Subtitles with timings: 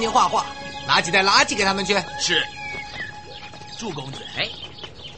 [0.00, 0.46] 情画画，
[0.86, 1.94] 拿几袋垃圾给他们去。
[2.20, 2.42] 是。
[3.78, 4.48] 祝公子，哎，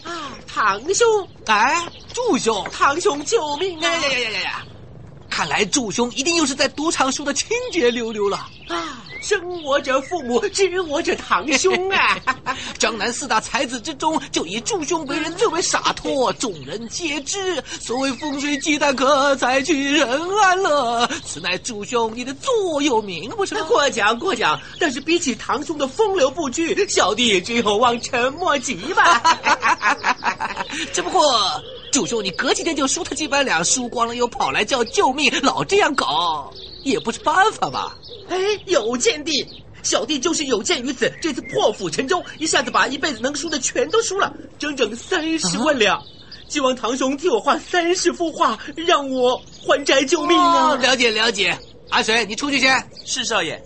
[0.04, 1.06] 啊，堂兄，
[1.46, 3.88] 哎，祝兄，堂兄救命啊！
[3.88, 4.64] 呀呀呀呀呀呀！
[5.30, 8.48] 看来祝兄一定又是在赌场输的清洁溜溜了。
[8.68, 12.18] 啊，生我者父母，知我者堂兄啊！
[12.76, 17.62] 江南四大才子之中，就以祝兄为人最为洒脱，众人皆知。
[17.80, 20.08] 所谓风水鸡蛋壳，采取人
[20.42, 23.60] 安乐，此乃祝兄你的座右铭，不是吗？
[23.68, 29.22] 过奖过奖，但是比起堂兄的风流不拘，小弟只有望尘莫及吧。
[30.90, 31.22] 只不过，
[31.92, 36.50] 祝兄你隔几天就输他几百两，输光了又跑来叫救命，老这样搞
[36.82, 37.94] 也不是办法吧？
[38.30, 39.46] 哎，有见地，
[39.82, 46.02] 小弟就是有鉴于此，这次破釜沉舟，一下子把一辈子能输的全都输了，整整三十万两。
[46.48, 50.70] 希望堂兄替我画三十幅画，让我还债救命啊！
[50.70, 51.58] 哦了解了解，
[51.90, 52.90] 阿水，你出去先。
[53.04, 53.62] 是少爷。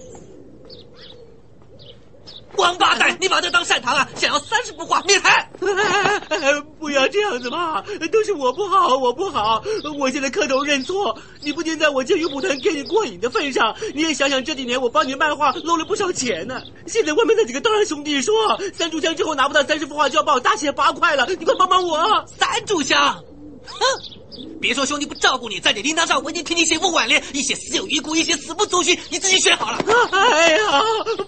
[2.57, 4.09] 王八蛋，你把这当善堂啊？
[4.15, 5.49] 想要三十幅画，灭台！
[6.79, 9.63] 不要这样子嘛，都是我不好，我不好，
[9.99, 11.17] 我现在磕头认错。
[11.41, 16.61] 你不仅在我监狱舞团给你过瘾的份上，你也想想这几年我帮你卖画漏了不少钱呢。
[16.87, 18.35] 现在外面那几个当然兄弟说
[18.75, 22.25] 三炷香之后拿不到三十幅画就要把我大卸八块了，你快帮帮我！
[22.27, 23.23] 三炷香，
[23.67, 23.77] 哼！
[24.61, 29.79] 别说兄弟不照顾你，在你铃铛上我已经替你写副挽联，一写死有余辜，一写死不足惜，你自己选好了。
[30.13, 30.83] 哎呀，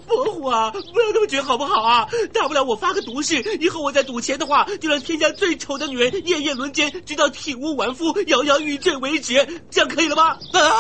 [0.06, 2.08] 伯虎啊，不要那么绝好不好啊？
[2.32, 9.34] 大不了我发个毒誓，以后我再赌钱的话，就让天下最丑的女人夜夜轮奸，直到体无完肤、摇摇欲坠为止，
[9.70, 10.28] 这样可以了吗？
[10.52, 10.72] 啊！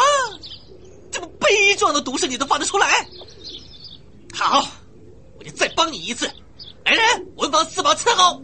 [1.10, 3.06] 这么悲壮的毒誓你都发得出来？
[4.32, 4.66] 好，
[5.38, 6.30] 我就再帮你一次。
[6.84, 8.40] 来人，文房四宝伺候。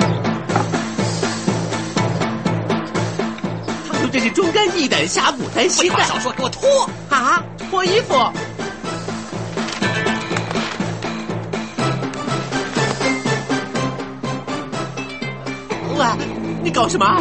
[4.10, 5.94] 真是忠肝义胆，侠骨丹心的。
[5.94, 6.90] 废话少说，给我脱！
[7.08, 7.40] 啊，
[7.70, 8.14] 脱衣服。
[15.96, 16.06] 喂，
[16.64, 17.06] 你搞什么？
[17.06, 17.20] 玩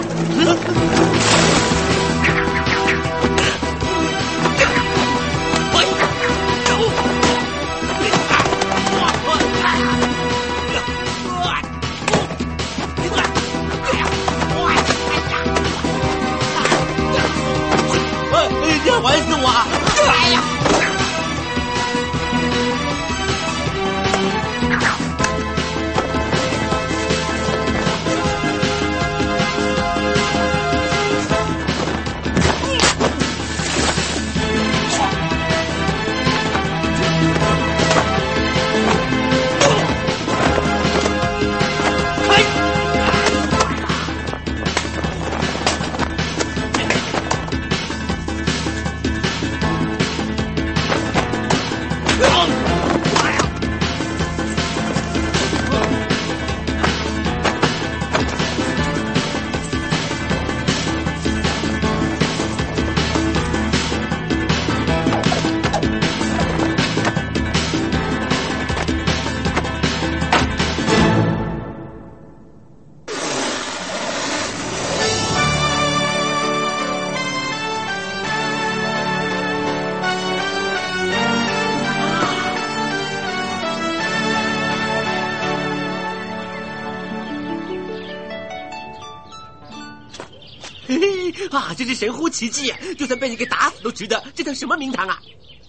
[91.89, 92.71] 是神乎其技！
[92.97, 94.23] 就算被你给打死都值得。
[94.35, 95.19] 这叫什么名堂啊？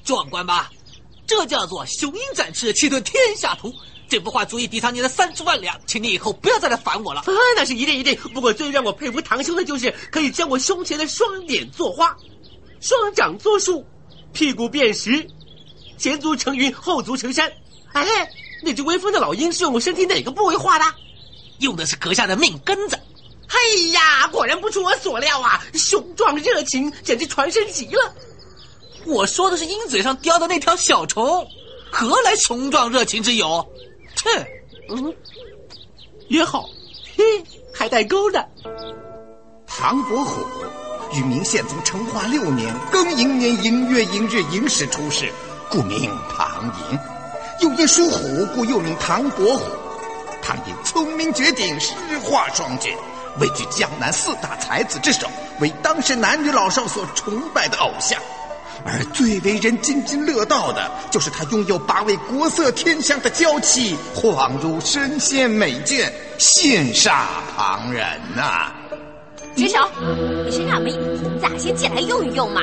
[0.05, 0.71] 壮观吧？
[1.27, 3.73] 这叫做雄鹰展翅，气吞天下图。
[4.07, 7.21] 这幅画足以抵偿你的三十万两，请你以后不要再来烦我了。
[7.21, 8.15] 啊，那是一定一定。
[8.35, 12.15] 不过最让我佩服堂兄的就是可以将我胸前的双点作花，
[12.81, 13.87] 双掌作树，
[14.33, 15.27] 屁股变石，
[15.97, 17.51] 前足成云，后足成山。
[17.93, 18.05] 哎，
[18.63, 20.85] 那只威风的老鹰是用我身体哪个部位画的？
[21.61, 22.99] 用的是阁下的命根子。
[23.51, 25.61] 哎呀，果然不出我所料啊！
[25.75, 28.15] 雄壮热情，简直传神极了。
[29.07, 31.47] 我说的是鹰嘴上叼的那条小虫，
[31.91, 33.67] 何来雄壮热情之有？
[34.25, 34.47] 哼，
[34.91, 35.15] 嗯，
[36.29, 36.69] 也好，
[37.17, 37.25] 嘿，
[37.75, 38.49] 还带钩的。
[39.67, 40.47] 唐伯虎，
[41.15, 45.33] 与明宪宗成化六年庚寅年寅月寅日寅时出世，
[45.69, 46.99] 故名唐寅。
[47.61, 49.65] 又因属虎，故又名唐伯虎。
[50.41, 52.97] 唐寅聪明绝顶，诗画双绝，
[53.41, 55.27] 位居江南四大才子之首，
[55.59, 58.21] 为当时男女老少所崇拜的偶像。
[58.83, 68.03] 而最为人津津乐道的，就是他拥有八位国色天香的娇妻，恍如神仙美眷，羡煞旁人
[68.35, 68.73] 呐、
[69.55, 69.77] 举手，
[70.47, 72.63] 你身上没银子，先借来用一用嘛。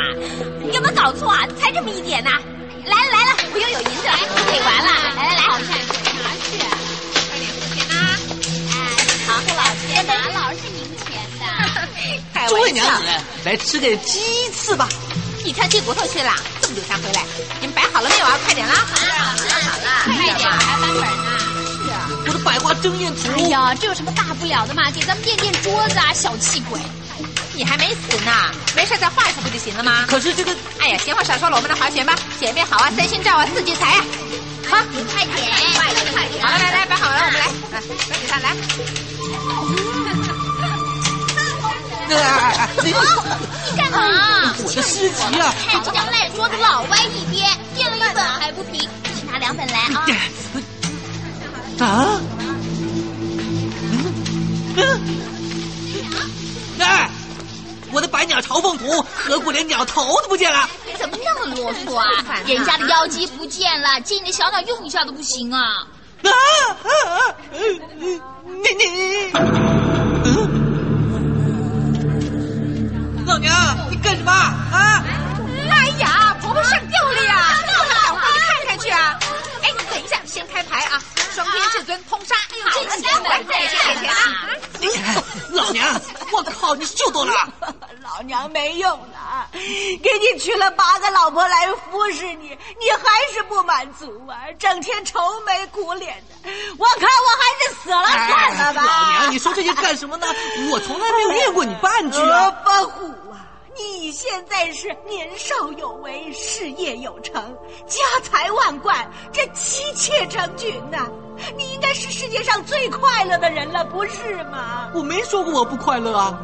[0.59, 1.45] 你有没有搞错啊？
[1.61, 2.31] 才这么一点呐、
[2.83, 5.15] 来了来了，我又有银子了，可以玩了。
[5.15, 5.77] 来来来，好看，
[10.03, 11.87] 钱，哪老是赢钱的？
[12.33, 13.03] 开诸位娘子，，
[13.45, 14.19] 来吃点鸡
[14.55, 14.87] 翅吧。
[15.43, 17.23] 你挑鸡骨头去了，这么久才回来，
[17.61, 18.37] 你们摆好了没有啊？
[18.45, 18.75] 快点啦！
[18.75, 21.39] 好了好了好了，快点，还翻本呢。
[21.83, 22.09] 是啊。
[22.27, 23.31] 我的百花争艳图。
[23.37, 24.91] 哎呀，这有什么大不了的嘛？
[24.91, 26.79] 给咱们垫垫桌子啊，小气鬼！
[27.53, 28.31] 你还没死呢，
[28.75, 30.05] 没事再画一幅不就行了吗？
[30.07, 34.03] 可是这个，哎呀，闲话少说了，我们来划拳吧，姐妹好啊，三星照啊，四季财啊，
[34.69, 35.35] 好，你快点，
[35.75, 36.45] 快点，快点！
[36.45, 37.79] 好了，来来，摆好了，我们来，来，
[38.09, 39.16] 来给他来。
[42.09, 43.97] 哎哎哎，你你干嘛？
[44.63, 45.53] 我的诗集啊！
[45.69, 47.45] 看这张烂桌子老歪一边，
[47.75, 48.79] 垫了一本还不平，
[49.19, 50.05] 去拿两本来啊！
[51.79, 52.19] 啊？
[54.79, 55.01] 嗯
[56.79, 57.09] 嗯，哎，
[57.91, 60.69] 我的百鸟朝凤图，何故连鸟头都不见了？
[60.85, 62.07] 你怎么那么啰嗦啊？
[62.47, 65.85] 人家的妖姬不见了，借你的小鸟用一下都不行啊！
[66.23, 66.29] 啊
[66.83, 67.35] 啊啊！
[67.51, 68.83] 你你，
[70.23, 70.27] 嗯，
[73.25, 73.53] 老娘，
[73.89, 75.03] 你干什么啊？
[75.69, 77.35] 哎呀，婆婆上吊了呀！
[77.67, 77.75] 赶
[78.15, 79.19] 快去看看去啊！
[79.61, 81.01] 哎，你等一下，先开牌啊！
[81.33, 82.35] 双天至尊通杀，
[82.73, 84.13] 真邪门，再见啊！
[84.87, 85.01] 你
[85.55, 86.01] 老娘，
[86.33, 87.33] 我靠，你秀多了！
[88.03, 89.17] 老娘没用的，
[89.51, 94.37] 给你娶了八个老婆来服侍你，你还是不满足啊！
[94.57, 98.83] 整天愁眉苦脸的，我看我还是死了算了吧。
[98.83, 100.27] 老娘，你说这些干什么呢？
[100.71, 102.49] 我从来没有怨过你半句啊！
[102.63, 103.45] 伯虎啊，
[103.77, 107.55] 你现在是年少有为，事业有成，
[107.87, 111.07] 家财万贯，这妻妾成群呐、
[111.57, 114.89] 你应该是世界上最快乐的人了，不是吗？
[114.93, 116.37] 我没说过我不快乐啊！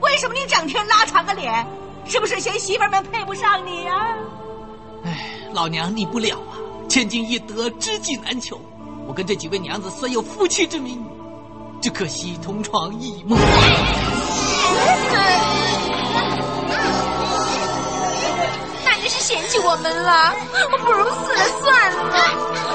[0.00, 1.66] 为什么你整天拉长个脸？
[2.06, 4.16] 是不是嫌媳妇们配不上你呀、
[5.04, 6.56] 哎，老娘你不了啊！
[6.88, 8.58] 千金易得，知己难求。
[9.06, 11.04] 我跟这几位娘子虽有夫妻之名，
[11.82, 13.38] 只可惜同床异梦。
[18.84, 20.34] 那你是嫌弃我们了？
[20.72, 22.67] 我不如死了算了。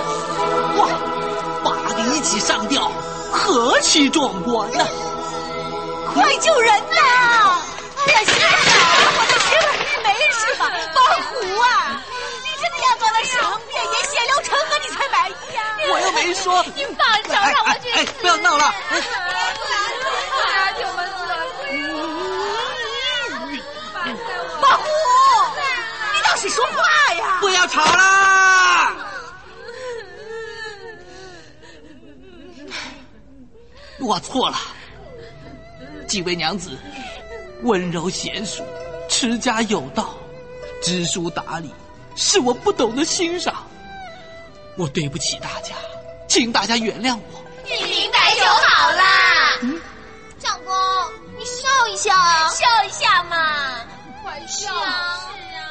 [2.23, 2.89] 一起上吊，
[3.33, 4.87] 何其壮观呐、
[6.13, 7.59] 快救人呐！
[8.07, 8.55] 哎呀，媳妇儿，
[9.19, 10.71] 我的媳妇儿，你没事吧？
[10.93, 12.01] 伯虎啊，
[12.41, 15.59] 你真的要搞到尸横遍野、血流成河，你才满意呀、
[15.91, 16.63] 我又没说。
[16.73, 18.73] 你放手，让我去哎哎哎不要闹了！
[18.89, 18.97] 哎
[20.39, 21.13] 啊，救们死
[24.61, 24.81] 伯虎，
[26.13, 27.37] 你倒是说话呀！
[27.41, 28.42] 不要吵啦！
[33.99, 34.57] 我错了，
[36.07, 36.77] 几位娘子
[37.61, 38.63] 温柔娴淑，
[39.07, 40.15] 持家有道，
[40.81, 41.73] 知书达理，
[42.15, 43.65] 是我不懂得欣赏。
[44.75, 45.75] 我对不起大家，
[46.27, 47.43] 请大家原谅我。
[47.63, 49.59] 你明白就好啦。
[49.61, 49.79] 嗯
[50.39, 50.73] 相公，
[51.37, 53.79] 你笑一笑啊，笑一下嘛，
[54.21, 54.67] 快笑！
[54.67, 55.63] 是啊，是啊，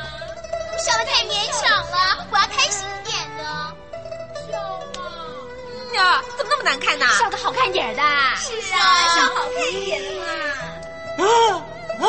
[0.78, 3.42] 笑的太勉强了，我要开心一点的。
[4.50, 4.58] 笑
[4.94, 5.21] 嘛！
[5.94, 7.06] 呀，怎么那么难看呢？
[7.18, 8.02] 笑的好看点的。
[8.36, 10.24] 是啊，笑好看一点的嘛。
[11.18, 11.24] 啊
[12.02, 12.06] 啊！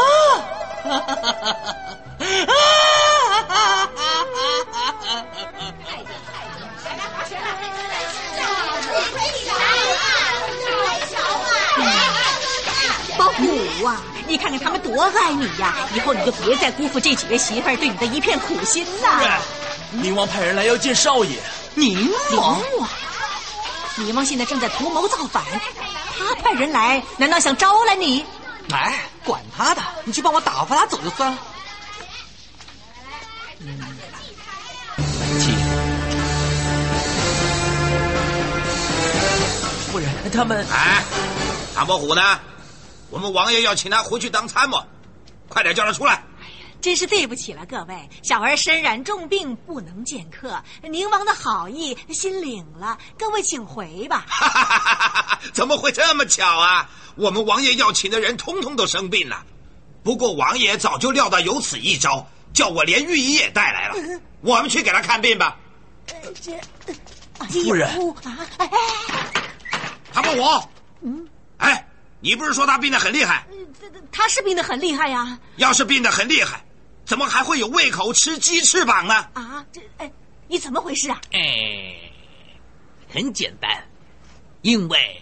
[13.18, 14.02] 伯虎啊，啊！
[14.28, 15.76] 你看看他们多爱你呀！
[15.94, 19.40] 以后你就别再辜负这几位媳妇儿对你的一片苦心了。
[19.92, 21.38] 宁王派人来要见少爷。
[21.76, 22.62] 宁王，
[23.98, 25.44] 宁王现在正在图谋造反，
[26.18, 28.26] 他派人来，难道想招来你？
[28.72, 31.38] 哎，管他的，你去帮我打发他走就算了。
[35.40, 35.56] 请
[39.92, 41.04] 夫人，他们哎，
[41.76, 42.40] 唐伯虎呢？
[43.12, 44.84] 我们王爷要请他回去当参谋，
[45.48, 46.24] 快点叫他出来。
[46.84, 50.62] 真是对不起了，各位，小儿身染重病，不能见客。
[50.82, 54.26] 宁王的好意，心领了，各位请回吧。
[55.54, 56.90] 怎么会这么巧啊？
[57.16, 59.46] 我们王爷要请的人，通通都生病了。
[60.04, 63.96] 不过王爷早就料到有此一招，叫我连御医也带来了。
[64.42, 65.58] 我们去给他看病吧。
[66.42, 66.60] 这，
[67.48, 67.88] 夫人
[68.26, 68.78] 啊，哎哎，
[70.12, 70.68] 唐伯虎，
[71.04, 71.26] 嗯，
[71.60, 71.88] 哎，
[72.20, 73.48] 你不是说他病得很厉害？
[73.80, 75.40] 这这他是病得很厉害呀。
[75.56, 76.62] 要是病得很厉害，
[77.06, 79.14] 怎么还会有胃口吃鸡翅膀呢？
[79.34, 80.12] 啊，这哎，
[80.48, 81.20] 你怎么回事啊？
[81.32, 81.96] 哎，
[83.14, 83.70] 很简单，
[84.62, 85.22] 因为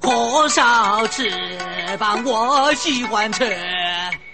[0.00, 1.28] 火烧翅
[1.98, 3.44] 膀我喜欢吃。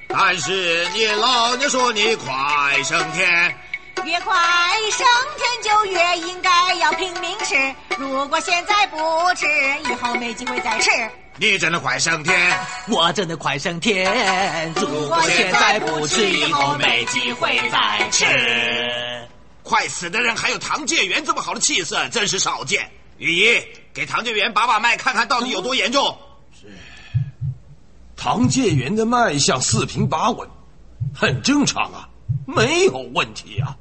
[0.08, 3.56] 但是你老娘说你快升天，
[4.04, 4.34] 越快
[4.90, 5.06] 升
[5.38, 7.74] 天就越应该要拼命吃。
[7.96, 8.98] 如果现在不
[9.34, 9.46] 吃，
[9.88, 10.90] 以后没机会再吃。
[11.38, 12.34] 你真的快升天。
[12.88, 18.26] 我真的快升天，如果现在不吃，以后没机会再吃。
[19.62, 22.90] 快死的人还有唐介元这么好的气色，真是少见。
[23.18, 23.58] 御医，
[23.94, 26.18] 给唐介元把把脉，看看到底有多严重。
[26.60, 26.66] 是
[28.16, 30.48] 唐介元的脉象四平八稳，
[31.14, 32.08] 很正常啊，
[32.46, 33.76] 没有问题啊。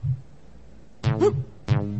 [1.03, 1.99] 嗯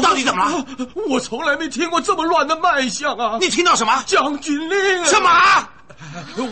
[0.00, 0.66] 到底怎么了？
[1.08, 3.38] 我从来没听过这么乱的脉象啊！
[3.40, 4.02] 你听到什么？
[4.06, 5.04] 将军令啊！
[5.06, 5.68] 什么？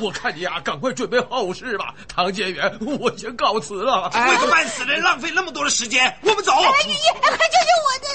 [0.01, 1.95] 我看你啊，赶快准备后事吧。
[2.09, 4.11] 唐建元，我先告辞了。
[4.15, 6.53] 为个半死人浪费那么多的时间，我们走。
[6.87, 8.07] 御医，快救救我的！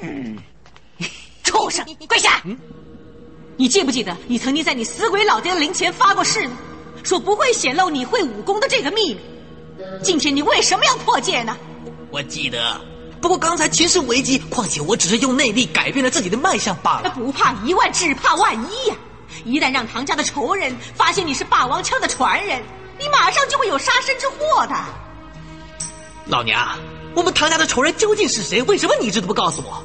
[0.00, 0.38] 嗯，
[1.42, 2.42] 畜生，跪下！
[3.56, 6.56] 你记不记得，你曾经在你死鬼老爹的灵前发过誓呢？
[7.04, 9.20] 说不会显露你会武功的这个秘密。
[10.02, 11.56] 今天你为什么要破戒呢？
[12.10, 12.80] 我记得，
[13.20, 17.10] 不过刚才情势危机，况且我只是用内力改变了自己的脉象罢了。
[17.10, 18.96] 不怕一万，只怕万一呀！
[19.44, 22.62] 一旦让唐家的仇人发现你是霸王枪的传人，
[22.98, 24.74] 你马上就会有杀身之祸的。
[26.26, 26.78] 老娘，
[27.14, 28.62] 我们唐家的仇人究竟是谁？
[28.62, 29.82] 为什么你一直都不告诉我？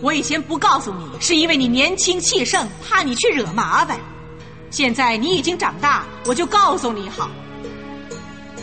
[0.00, 3.98] 我以前不告诉你，是因为你年轻气盛，怕你去惹麻烦。
[4.70, 7.28] 现在你已经长大，我就告诉你好。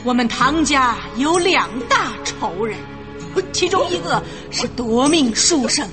[0.03, 2.77] 我们唐家有两大仇人，
[3.51, 5.87] 其中一个是夺命书生。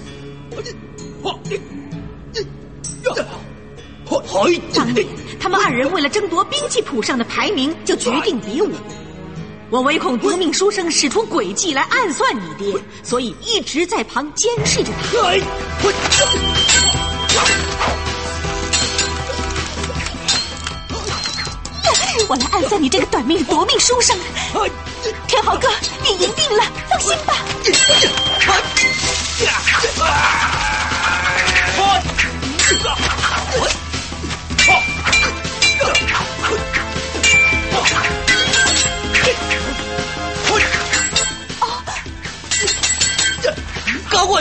[4.74, 5.06] 当年
[5.40, 8.70] 他们二人为了争夺兵器谱上的排名，就决定比武。
[9.70, 15.18] 我唯恐夺命书生使出诡计来暗算你爹，所以一直在旁监视着他。
[22.32, 24.18] 我来按在你这个短命的夺命书生。
[25.28, 25.68] 天豪哥，
[26.02, 27.34] 你赢定了，放心吧。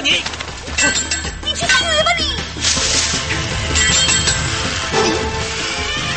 [0.02, 0.24] 你！
[1.44, 1.68] 你去死
[2.04, 2.24] 吧你！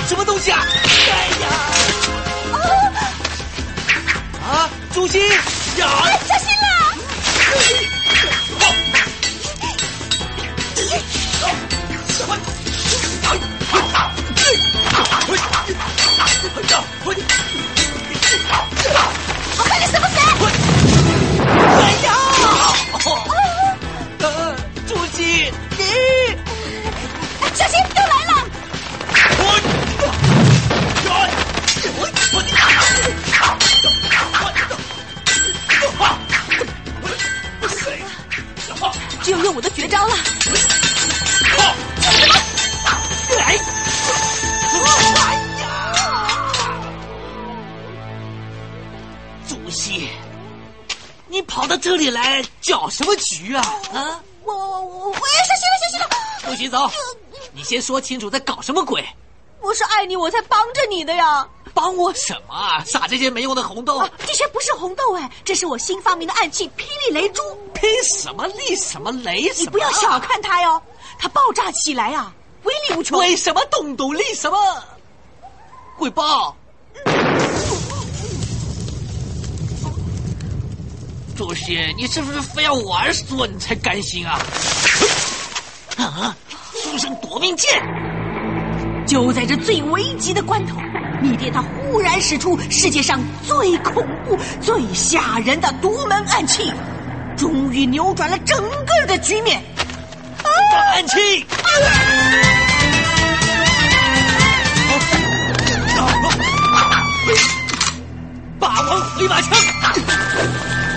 [0.08, 0.64] 什么东西啊？
[4.94, 5.36] 朱心呀！
[5.76, 6.94] 小心了！
[17.04, 17.12] 我
[57.64, 59.04] 先说清楚在搞什么鬼？
[59.60, 61.48] 我是爱你我才帮着你的呀。
[61.72, 62.84] 帮我什么啊？
[62.84, 64.06] 撒这些没用的红豆？
[64.24, 67.42] 这些不是红豆哎，这是我新发明的暗器——霹雳雷珠。
[67.74, 69.50] 霹什么雳什么雷？
[69.58, 70.80] 你不要小看它哟，
[71.18, 73.18] 它爆炸起来啊，威力无穷。
[73.18, 74.56] 为什么东东力什么？
[75.96, 76.54] 会爆？
[81.36, 84.38] 这些你是不是非要玩死你才甘心啊？
[85.96, 86.36] 啊！
[86.82, 87.80] 书生夺命剑！
[89.06, 90.76] 就在这最危急的关头。
[91.22, 96.72] 你爹他忽然使出世界上最恐怖、最吓人的独门暗器，
[97.36, 99.62] 终于扭转了整个的局面。
[100.94, 101.46] 暗器！
[108.58, 109.50] 霸王回马枪！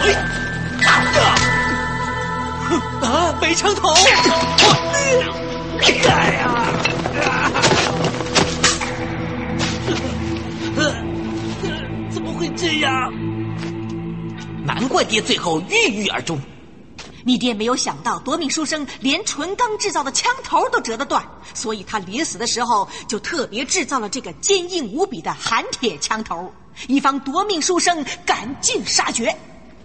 [0.04, 0.14] 哎！
[3.04, 3.34] 啊！
[3.40, 3.94] 北枪头！
[5.82, 6.72] 哎呀！
[12.10, 13.12] 怎么会这样，
[14.66, 16.40] 难怪爹最后郁郁而终。
[17.24, 21.22] 你爹没有想到夺命书生连纯钢制造的枪头都折得断，
[21.54, 26.52] 所以他临死的时候就特别制造了这个坚硬无比的寒铁枪头，
[26.88, 29.36] 以防夺命书生赶尽杀绝。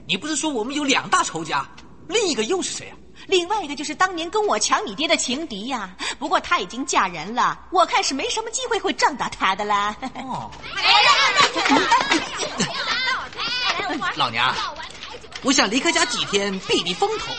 [0.06, 1.68] 你不是说我们有两大仇家，
[2.08, 2.94] 另一个又是谁啊？
[3.26, 5.90] 另外一个就是当年跟我抢你爹的情敌呀。
[6.18, 9.96] 不过她已经嫁人了，我看是没什么机会会撞到她的啦。
[10.14, 10.50] 哦。
[14.16, 14.54] 老娘，
[15.42, 17.32] 我想离开家几天避避风头，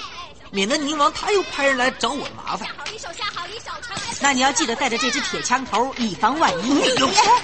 [0.51, 2.67] 免得宁王他又派人来找我麻烦。
[4.21, 6.95] 那你要记得带着这支铁枪头，以防万一。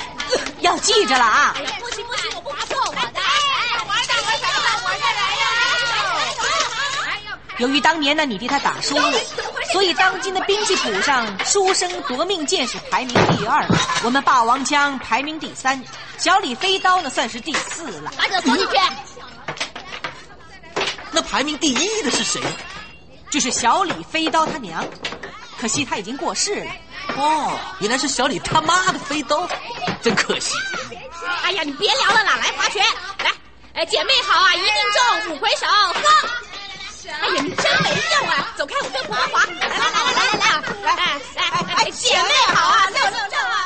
[0.62, 1.56] 要记着了啊！
[1.80, 3.00] 不行不行，我不做我的。
[3.00, 3.16] 玩的
[3.88, 4.48] 玩的
[4.86, 5.46] 玩的来呀！
[7.60, 9.14] 由于当年呢你爹他打输了，
[9.72, 13.66] 所以当今的兵器谱上，书生夺命剑是排名第二，
[14.04, 15.82] 我们霸王枪排名第三。
[16.18, 18.12] 小李飞刀呢，算是第四了。
[18.18, 18.78] 把酒送进去。
[21.12, 22.42] 那排名第一的是谁？
[23.30, 24.88] 就是小李飞刀他娘，
[25.60, 26.72] 可惜他已经过世了。
[27.18, 29.48] 哦，原来是小李他妈的飞刀，
[30.02, 30.54] 真可惜。
[31.44, 32.86] 哎呀，你别聊了啦，来划拳，
[33.24, 33.32] 来，
[33.74, 36.30] 哎，姐妹好啊，一定中，五魁首，喝。
[37.12, 39.46] 哎呀，你真没用啊，走开，我跟婆婆划。
[39.46, 41.02] 来来来来来来啊，来来
[41.68, 43.66] 来，哎，姐妹好啊，六六六啊。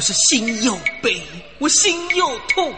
[0.00, 1.20] 我是心又悲，
[1.58, 2.74] 我心又痛。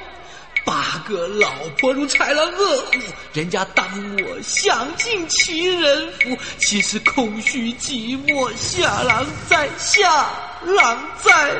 [0.65, 2.99] 八个老婆如豺狼恶虎，
[3.33, 3.87] 人家当
[4.25, 10.29] 我享尽其人福，其实空虚寂寞，下狼在，下
[10.65, 11.55] 狼在。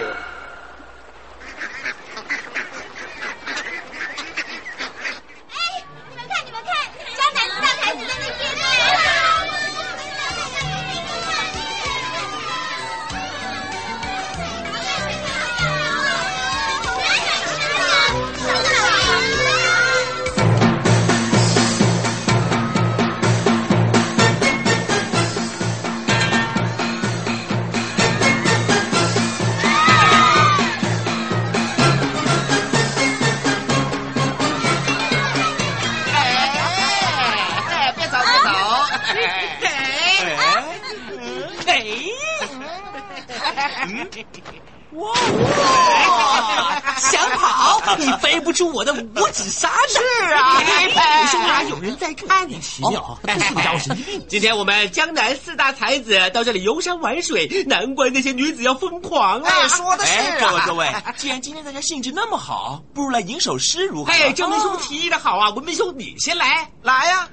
[48.73, 49.71] 我的五指山。
[49.89, 49.99] 是
[50.33, 52.49] 啊，我说哪有人在看？
[52.61, 59.51] 奇妙，但是不是今天我们江南四大才子到这里游山玩水，难怪那些女子要疯狂啊！
[59.51, 60.39] 哎，说的是啊。
[60.41, 64.13] 各位各位，既然今天大家兴致那么好，不如来吟首诗如何？
[64.13, 67.29] 哎，张明兄提议的好啊，文明兄你先来，来呀！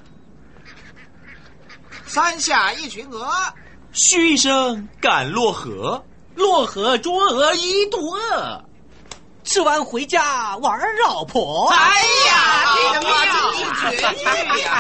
[2.06, 3.32] 山下一群鹅，
[3.92, 6.04] 嘘一声赶落河。
[6.36, 8.64] 落河捉鹅一肚饿，
[9.50, 11.74] 吃完回家玩老婆。
[11.74, 13.10] 哎呀，这个妙
[13.82, 14.00] 绝
[14.62, 14.80] 呀！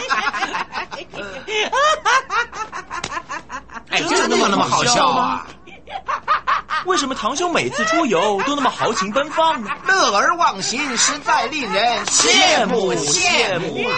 [3.89, 5.47] 哎，真的那么那么好笑啊？
[6.85, 9.69] 为什么堂兄每次出游都那么豪情奔放呢？
[9.85, 13.95] 乐而忘形，实在令人羡慕羡慕啊。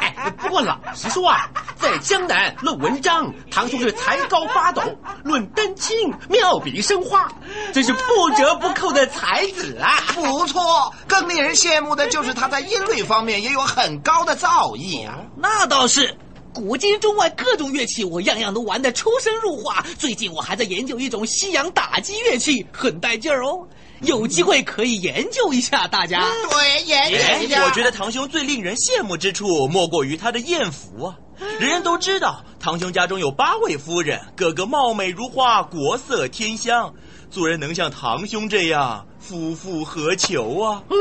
[0.00, 1.48] 哎，不过老实说啊。
[1.78, 4.82] 在江南论文章，堂兄是才高八斗；
[5.22, 7.30] 论丹青，妙笔生花，
[7.72, 10.02] 真是不折不扣的才子啊！
[10.12, 15.18] 不错，更令人羡慕的就是他在音律方面也有很高的造诣啊。
[15.36, 16.18] 那倒是，
[16.58, 19.86] 古今中外各种乐器，我样样都玩得出神入化。
[19.96, 23.64] 最近我还在研究一种西洋打击乐器，很带劲儿哦。
[24.00, 26.20] 有机会可以研究一下，大家。
[26.50, 27.64] 对，研究一下。
[27.64, 31.16] 我觉得堂兄最令人羡慕之处，莫过于他的艳福啊！
[31.60, 36.92] 人人都知道，堂兄家中有八位夫人，个个貌美如花，国色天香。
[37.30, 40.82] 做人能像堂兄这样，夫复何求啊？
[40.90, 40.96] 是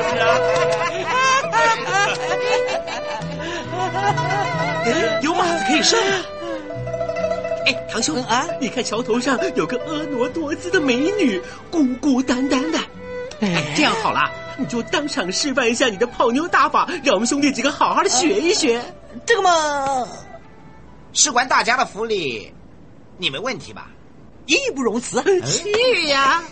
[0.00, 1.27] 不是啊？
[5.22, 5.98] 有马子可以上。
[7.66, 11.40] 哎，堂兄啊，你看桥头上有个婀娜多姿的美女，
[11.70, 12.78] 孤孤单单的。
[13.40, 18.82] 哎，这样好了，你就当场示范一下你的泡妞大法，让我们兄弟几个好好的学一学。
[19.26, 20.08] 这个嘛，
[21.12, 22.52] 事关大家的福利，
[23.18, 23.90] 你没问题吧？
[24.46, 25.22] 义不容辞。
[25.42, 26.42] 去呀！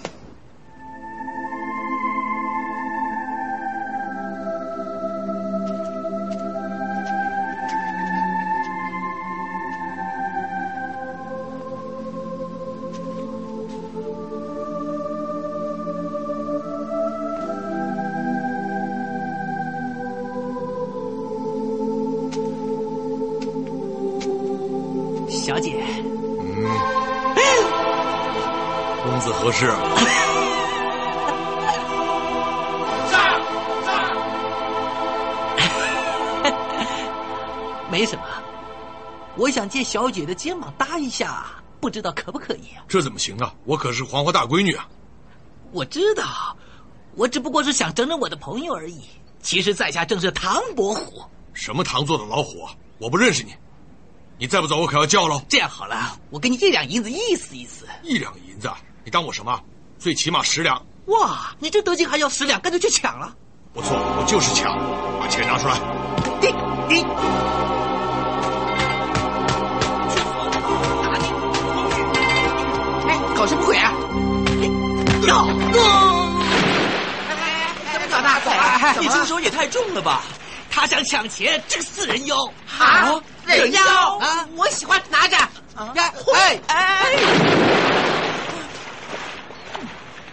[39.96, 41.46] 小姐的肩膀搭一下，
[41.80, 42.84] 不知道可不可以啊？
[42.86, 43.54] 这怎么行啊？
[43.64, 44.86] 我可是黄花大闺女啊！
[45.72, 46.54] 我知道，
[47.14, 49.00] 我只不过是想整整我的朋友而已。
[49.40, 51.22] 其实，在下正是唐伯虎。
[51.54, 52.74] 什么唐做的老虎啊？
[52.98, 53.54] 我不认识你。
[54.36, 55.40] 你再不走，我可要叫喽！
[55.48, 57.86] 这样好了，我给你一两银子，意思意思。
[58.02, 58.70] 一两银子，
[59.02, 59.58] 你当我什么？
[59.98, 60.76] 最起码十两。
[61.06, 63.34] 哇，你这德行还要十两，干脆去抢了。
[63.72, 64.76] 不错，我就是抢，
[65.18, 65.80] 把钱拿出来。
[66.38, 66.48] 你
[66.94, 67.02] 你，
[73.36, 73.92] 搞什么鬼啊？
[75.26, 75.46] 哟，
[77.92, 78.40] 怎么搞的？
[78.42, 78.94] 走啊！
[78.98, 80.22] 你出手也太重了吧！
[80.70, 82.50] 他想抢钱，这个死人妖！
[82.78, 84.48] 啊，人妖啊！
[84.56, 85.36] 我喜欢拿着。
[86.34, 87.16] 哎哎，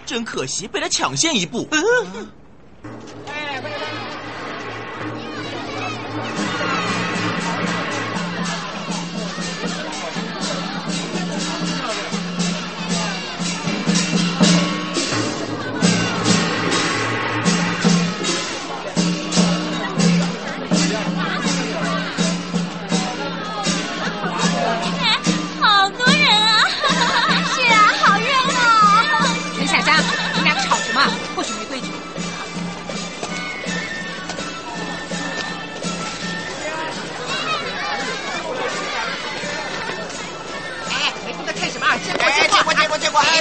[0.06, 1.68] 真可惜，被他抢先一步。
[1.72, 1.78] 好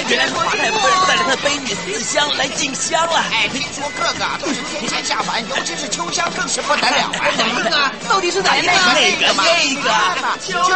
[0.09, 3.23] 原来是华太夫人带着她的闺女四香来进香了。
[3.31, 7.31] 哎，听说个个都是天仙下凡，尤其是秋香更是不得了啊！
[7.37, 7.91] 哪一个？
[8.09, 8.71] 到底是哪一个？
[8.71, 9.43] 那个那
[9.81, 9.89] 个，
[10.45, 10.73] 秋香。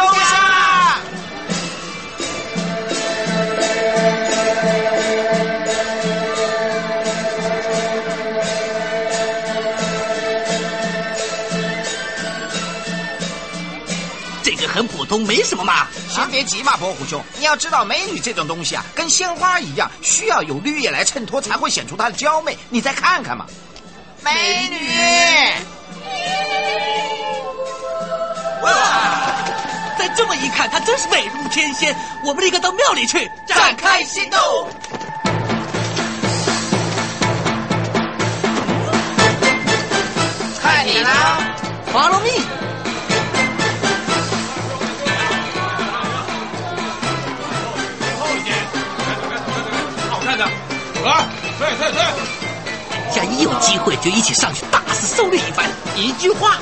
[15.08, 15.88] 通，没什么嘛。
[16.08, 22.56] 先别急嘛，伯虎兄，你要知道，美女这种东西啊，跟鲜花一样，需要有绿叶来衬托，才会显出她的娇媚。
[22.68, 23.46] 你再看看嘛，
[24.22, 24.76] 美女。
[28.60, 28.70] 哇
[29.98, 31.96] 再这么一看，她真是美如天仙。
[32.24, 34.38] 我们立刻到庙里去展开行动。
[40.60, 41.10] 看你呢
[41.92, 42.67] ！Follow me。
[51.04, 51.26] 啊，
[51.58, 51.98] 退退退！
[53.10, 55.66] 下一有机会就一起上去大肆搜掠一番。
[55.96, 56.58] 一句话，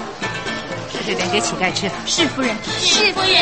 [0.92, 1.90] 这是点给乞丐吃。
[2.06, 3.36] 是夫人，是夫人。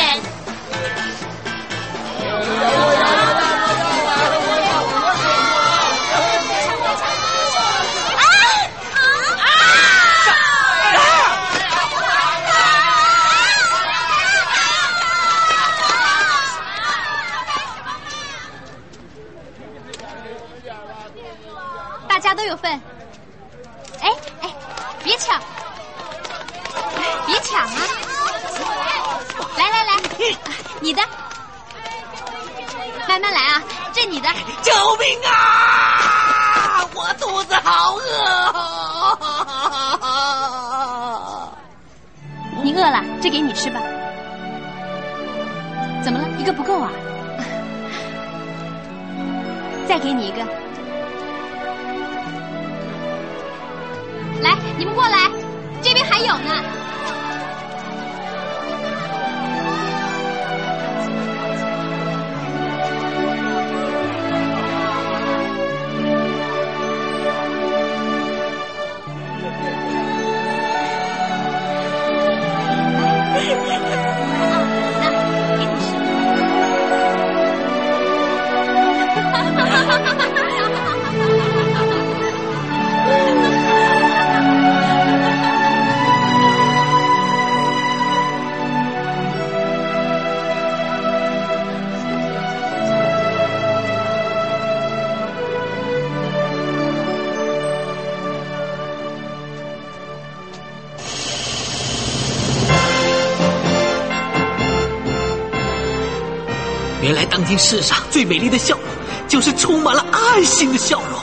[107.55, 108.85] 今世上最美丽的笑容，
[109.29, 111.21] 就是充满了爱心的笑容。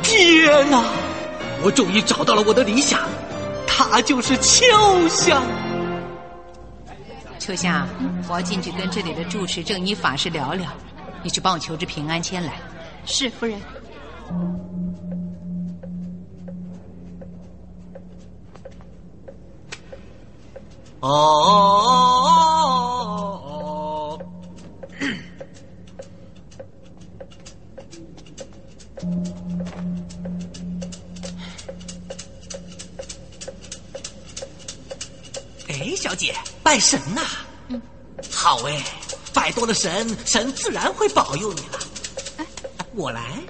[0.00, 0.80] 天哪，
[1.60, 3.00] 我终于找到了我的理想，
[3.66, 4.64] 他就是秋
[5.08, 5.42] 香。
[7.40, 7.84] 秋香，
[8.28, 10.70] 我要进去跟这里的住持正一法师聊聊，
[11.20, 12.52] 你去帮我求支平安签来。
[13.04, 13.60] 是夫人。
[21.00, 21.41] 哦。
[39.72, 41.78] 神，神自然会保佑你了。
[42.38, 42.46] 哎，
[42.94, 43.42] 我来。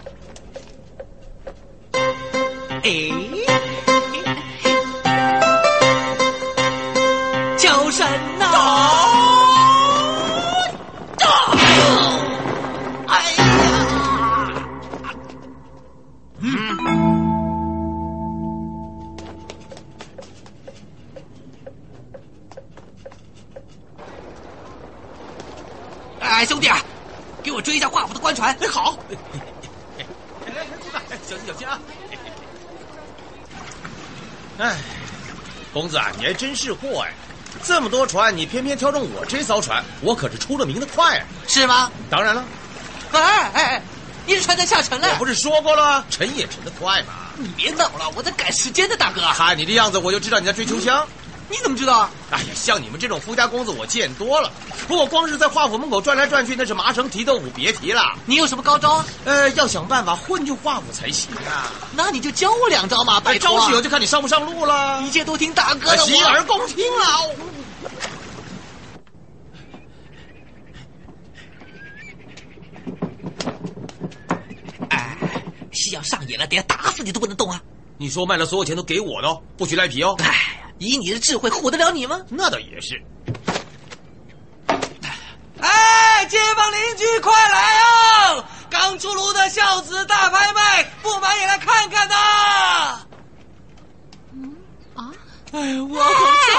[26.44, 26.70] 兄弟，
[27.42, 28.57] 给我追一下华府的官船。
[28.61, 28.98] 哎，好。
[29.98, 30.05] 哎，
[31.28, 31.78] 小心小心啊！
[34.59, 34.76] 哎，
[35.72, 37.12] 公子啊，你还真是货哎！
[37.64, 41.90] 这么多船，你偏偏挑中我这艘船，我可是出了名的快，啊是吗？
[42.11, 42.44] 当然了。
[43.12, 43.83] 哎哎哎，
[44.26, 45.09] 你的船在下沉了。
[45.12, 47.14] 我不是说过了，沉也沉得快嘛。
[47.37, 49.20] 你别闹了，我在赶时间呢，大哥。
[49.35, 51.07] 看你的样子，我就知道你在追秋香。
[51.48, 52.09] 你怎么知道？
[52.33, 54.51] 哎呀，像你们这种富家公子我见多了，
[54.88, 58.16] 不过光是在华府门口转来转去，那是麻绳提豆腐，别提了。
[58.25, 59.07] 你有什么高招啊？
[59.27, 61.71] 呃，要想办法混进华府才行啊。
[61.95, 65.03] 那你就教我两招嘛，拜招是有，就看你上不上路了。
[65.03, 65.99] 一切都听大哥的。
[65.99, 67.37] 洗耳恭听了。
[74.88, 75.18] 哎，
[75.71, 77.61] 戏要上演了，等下打死你都不能动啊！
[77.99, 80.16] 你说卖了所有钱都给我的，不许赖皮哦。
[80.21, 80.62] 哎。
[80.83, 82.21] 以你的智慧唬得了你吗？
[82.29, 83.01] 那倒也是。
[85.61, 88.45] 哎，街坊邻居快来啊！
[88.68, 93.07] 刚出炉的孝子大拍卖，不买也来看看呐！
[94.33, 94.57] 嗯
[94.95, 95.12] 啊，
[95.53, 96.11] 哎，我好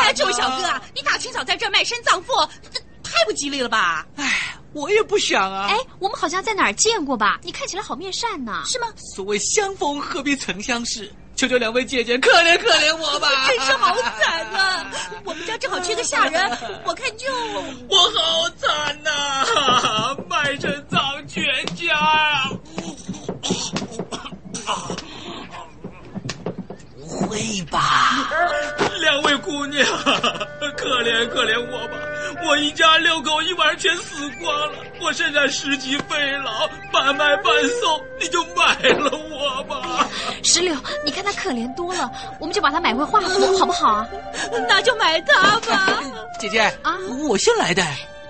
[0.03, 0.15] 惨！
[0.15, 2.31] 这位小哥啊，你大清早在这卖身葬父，
[2.71, 4.05] 这太不吉利了吧？
[4.15, 5.67] 哎，我也不想啊。
[5.69, 7.39] 哎，我们好像在哪儿见过吧？
[7.43, 8.87] 你看起来好面善呢，是吗？
[8.95, 11.11] 所谓相逢何必曾相识。
[11.43, 13.27] 求求两位姐姐，可怜可怜我吧！
[13.47, 14.89] 真是好惨啊！
[15.25, 17.27] 我们家正好缺个下人， 我看就
[17.89, 21.43] 我好惨呐， 卖身葬全
[21.75, 22.49] 家啊！
[27.13, 28.27] 不会吧？
[28.99, 29.85] 两位姑娘，
[30.75, 31.93] 可怜可怜我吧！
[32.45, 37.45] 我一家六口一晚上全死光了，我身上十级肺痨，半卖半
[37.81, 40.07] 送，你就买了我吧。
[40.43, 44.07] 石榴，你看他可怜多了，我们就把他买回华府，好不好啊？
[44.67, 46.01] 那就买他吧。
[46.39, 46.97] 姐姐啊，
[47.29, 47.83] 我先来的。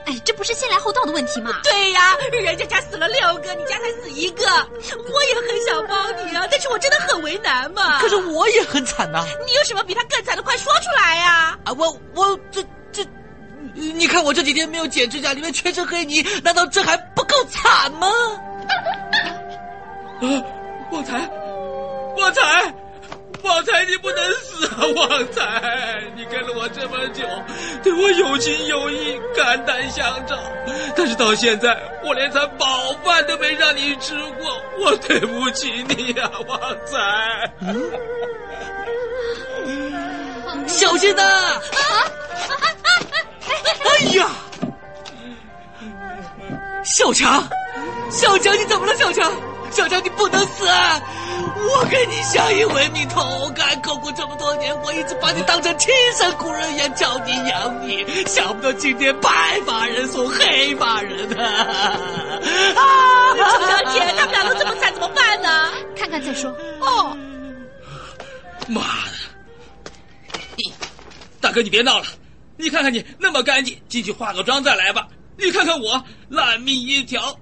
[0.05, 1.59] 哎，这不是先来后到的问题吗？
[1.63, 4.45] 对呀，人家家死了六个，你家才死一个。
[4.45, 7.99] 我也很想帮你啊，但是我真的很为难嘛。
[7.99, 9.25] 可是我也很惨呐。
[9.45, 10.43] 你有什么比他更惨的？
[10.43, 11.57] 快说出来呀！
[11.63, 12.61] 啊，我我这
[12.91, 13.05] 这，
[13.73, 18.07] 你看我这几天没有剪指甲，里面全是黑泥，难道这还不够惨吗？
[20.21, 20.27] 啊，
[20.91, 21.29] 旺财，
[22.17, 22.73] 旺财，
[23.43, 24.87] 旺财，你不能死啊！
[24.95, 27.23] 旺财，你跟了我这么久，
[27.83, 30.39] 对我有情有义，肝胆相照。
[30.95, 37.51] 但是到现在，我连餐饱饭都没让你吃过，我对不起你呀，旺财。
[40.67, 41.61] 小心呐！
[43.85, 44.29] 哎呀，
[46.83, 47.45] 小强，
[48.09, 48.95] 小强，你怎么了？
[48.95, 49.31] 小强，
[49.73, 50.65] 小强，你不能死！
[50.65, 61.97] 我跟你相依为命，同甘共苦这么多年，我一直把你当成亲生骨肉一样教你养你，想不到今天白发人送黑发人啊！
[62.75, 65.71] 啊，周小姐，他们俩都这么惨，怎么办呢？
[65.97, 66.51] 看看再说。
[66.79, 67.17] 哦，
[68.67, 69.13] 妈的！
[71.41, 72.05] 大哥，你别闹了。
[72.57, 75.07] 你看看你那么干净，进去化个妆再来吧。
[75.35, 77.35] 你看看我烂命一条，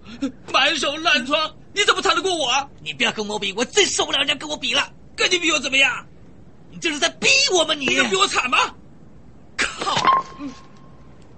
[0.52, 2.70] 满手烂疮，你怎么谈得过我？
[2.84, 4.92] 你不要跟我比，我最受不了人家跟我比了。
[5.16, 6.06] 跟你比我怎么样？
[6.70, 7.74] 你这是在逼我吗？
[7.74, 8.58] 你你能比我惨吗？
[9.58, 10.26] 靠！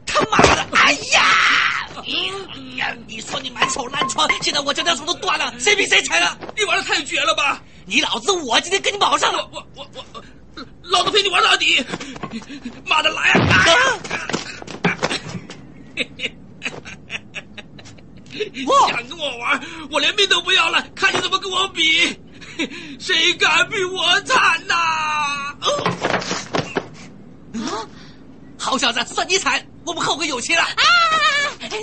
[0.05, 0.65] 他妈的！
[0.73, 1.89] 哎呀！
[2.05, 2.95] 你呀！
[3.07, 6.37] 你说你满手烂疮，现在我这条手都断了，谁比谁惨啊？
[6.55, 7.61] 你玩的太绝了吧！
[7.85, 9.47] 你老子我今天跟你卯上了！
[9.51, 10.23] 我我我我，
[10.83, 11.83] 老子陪你玩到底！
[12.85, 13.99] 妈的来啊！
[18.89, 22.19] 想跟我玩，我连命都不要了，看你怎么跟我比！
[22.99, 24.75] 谁敢比我惨呐？
[27.53, 27.87] 啊！
[28.57, 30.61] 好小子，算你惨，我们后会有期了。
[30.61, 30.73] 啊！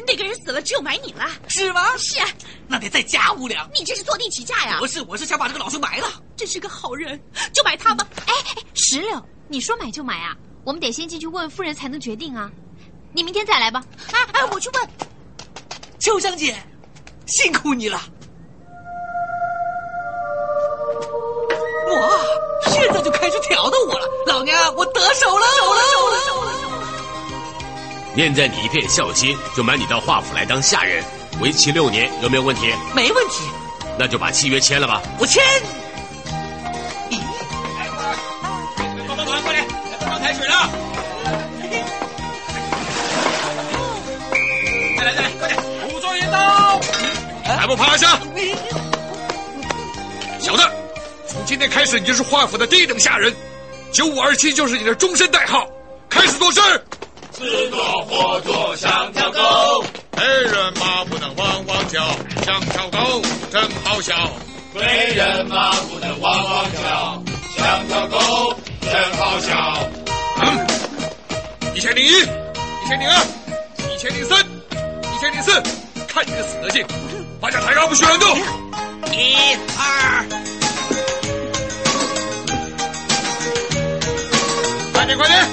[0.07, 1.97] 那个人死了，只有埋你了，是吗？
[1.99, 2.29] 是啊。
[2.69, 3.69] 那得再加五两。
[3.77, 4.79] 你这是坐地起价呀？
[4.79, 6.07] 不是，我是想把这个老兄埋了。
[6.37, 7.21] 真是个好人，
[7.53, 8.07] 就买他吧。
[8.27, 10.37] 哎哎，石榴，你说买就买啊？
[10.65, 12.51] 我们得先进去问夫人才能决定啊。
[13.13, 13.85] 你明天再来吧。
[14.13, 14.89] 哎哎，我去问。
[16.01, 16.57] 秋香姐，
[17.27, 18.01] 辛苦你了。
[21.91, 22.11] 哇，
[22.71, 26.83] 现在就开始挑逗我了，老娘我得手了，手了，手了，手了，手了。
[28.15, 31.05] 念在你一片孝心，就买你到华府来当下人，
[31.39, 32.73] 为期六年，有没有问题？
[32.95, 33.45] 没问题。
[33.99, 35.03] 那就把契约签了吧。
[35.19, 35.43] 我签。
[47.61, 48.19] 还不趴下！
[50.39, 50.63] 小子，
[51.29, 53.37] 从今天开始，你就是华府的第一等下人，
[53.93, 55.69] 九五二七就是你的终身代号。
[56.09, 56.61] 开始做事。
[57.31, 59.85] 自做活做像条狗，
[60.17, 62.03] 黑人马不能汪汪叫，
[62.47, 63.21] 像条狗
[63.53, 64.15] 真好笑。
[64.73, 64.83] 贵
[65.15, 67.23] 人马不能汪汪叫，
[67.59, 69.79] 像条狗真好笑。
[70.41, 70.67] 嗯，
[71.75, 73.23] 一千零一，一千零二，
[73.95, 75.63] 一千零三，一千零四，
[76.09, 76.87] 看你的死德性，
[77.41, 78.39] 把脚抬高不许乱动。
[79.13, 80.27] 一二，
[84.93, 85.49] 快点快点！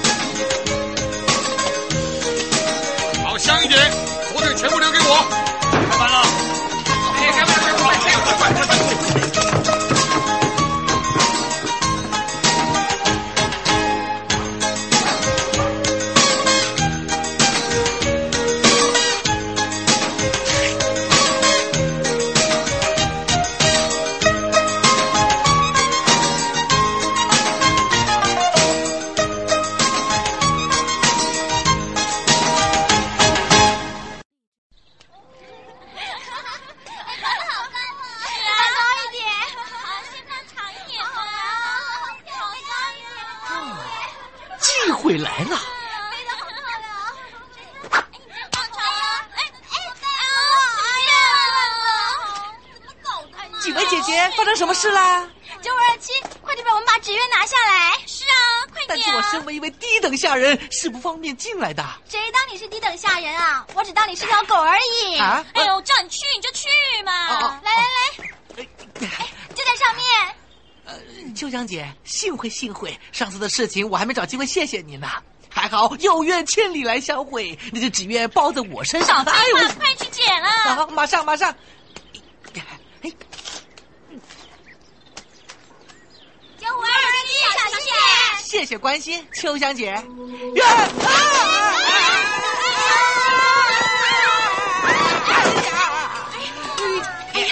[3.37, 3.79] 香一点，
[4.33, 4.96] 火腿全部留给
[53.77, 55.29] 几位姐姐，发生什么事啦？
[55.61, 56.11] 九五二七，
[56.41, 57.93] 快点帮我们把纸鸢拿下来！
[58.07, 58.87] 是啊，快点！
[58.89, 61.83] 但是我身为一位低等下人，是不方便进来的。
[62.09, 63.65] 谁当你是低等下人啊？
[63.75, 65.17] 我只当你是条狗而已。
[65.17, 65.45] 啊！
[65.53, 66.67] 哎呦，叫你去你就去
[67.05, 67.27] 嘛！
[67.35, 68.67] 哦、来来来，
[69.01, 70.05] 哎，就在上面。
[70.85, 70.95] 呃，
[71.35, 75.07] 秋香姐，幸会幸会，上次的事情我还没找机会谢谢你呢。
[75.49, 79.23] 还好有缘千里来相会，那只纸鸢包在我身上。
[79.25, 80.75] 哎呦，快去捡啊！
[80.75, 81.53] 好，马上马上。
[83.01, 83.11] 哎，
[86.59, 86.87] 九五二
[87.25, 87.97] 七，小心点！
[88.47, 89.87] 谢谢关心，秋香姐。
[89.87, 90.01] 呀！
[90.01, 90.07] 啊！
[97.33, 97.51] 哎呀！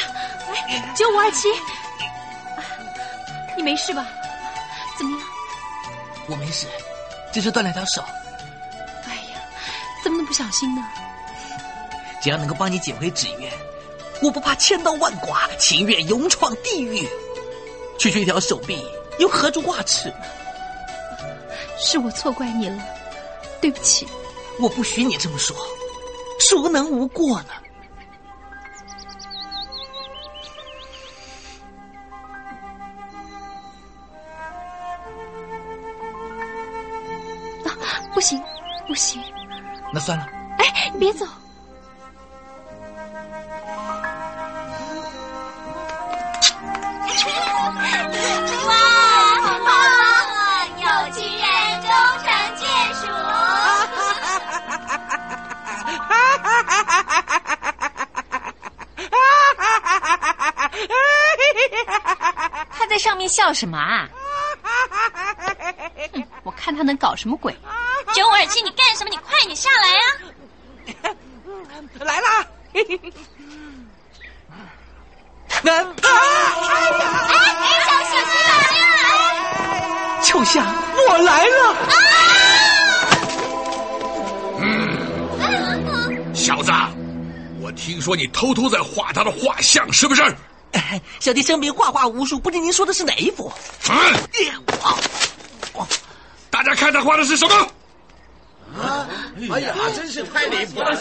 [0.70, 1.50] 哎，九五二七，
[3.58, 4.08] 你没事吧？
[4.98, 5.28] 怎么样？
[6.28, 6.66] 我没事，
[7.34, 8.02] 只是断了条手。
[9.06, 9.42] 哎呀，
[10.02, 10.82] 怎么能不小心呢？
[12.22, 13.52] 只要能够帮你捡回纸鸢，
[14.22, 17.06] 我不怕千刀万剐，情愿勇闯地狱。
[18.00, 18.82] 区区一条手臂，
[19.20, 20.10] 又何足挂齿？
[21.78, 22.84] 是我错怪你了，
[23.62, 24.08] 对不起。
[24.60, 25.56] 我不许你这么说，
[26.40, 27.50] 孰能无过呢？
[37.66, 38.42] 啊，不行，
[38.88, 39.22] 不行。
[39.94, 40.26] 那算了。
[40.58, 41.26] 哎，你别走。
[62.98, 64.08] 上面笑什么啊？
[66.44, 67.56] 我看他能搞什么鬼！
[68.14, 69.10] 九五二七，你干什么？
[69.10, 70.08] 你快点下来啊！
[72.00, 72.48] 来啦！
[75.62, 75.94] 能 啊！
[77.30, 78.12] 哎哎，小小
[78.72, 78.74] 心
[79.04, 80.22] 啊！
[80.24, 80.66] 秋香，
[81.10, 81.76] 我来了！
[84.62, 86.72] 嗯，小子，
[87.62, 90.24] 我听说你偷偷在画他的画像，是不是？
[91.20, 93.52] 小弟生平画画无数，不知您说的是哪一幅？
[96.50, 97.68] 大家看他画的是什么？
[98.82, 99.08] 啊！
[99.52, 100.96] 哎呀，真是太离谱了！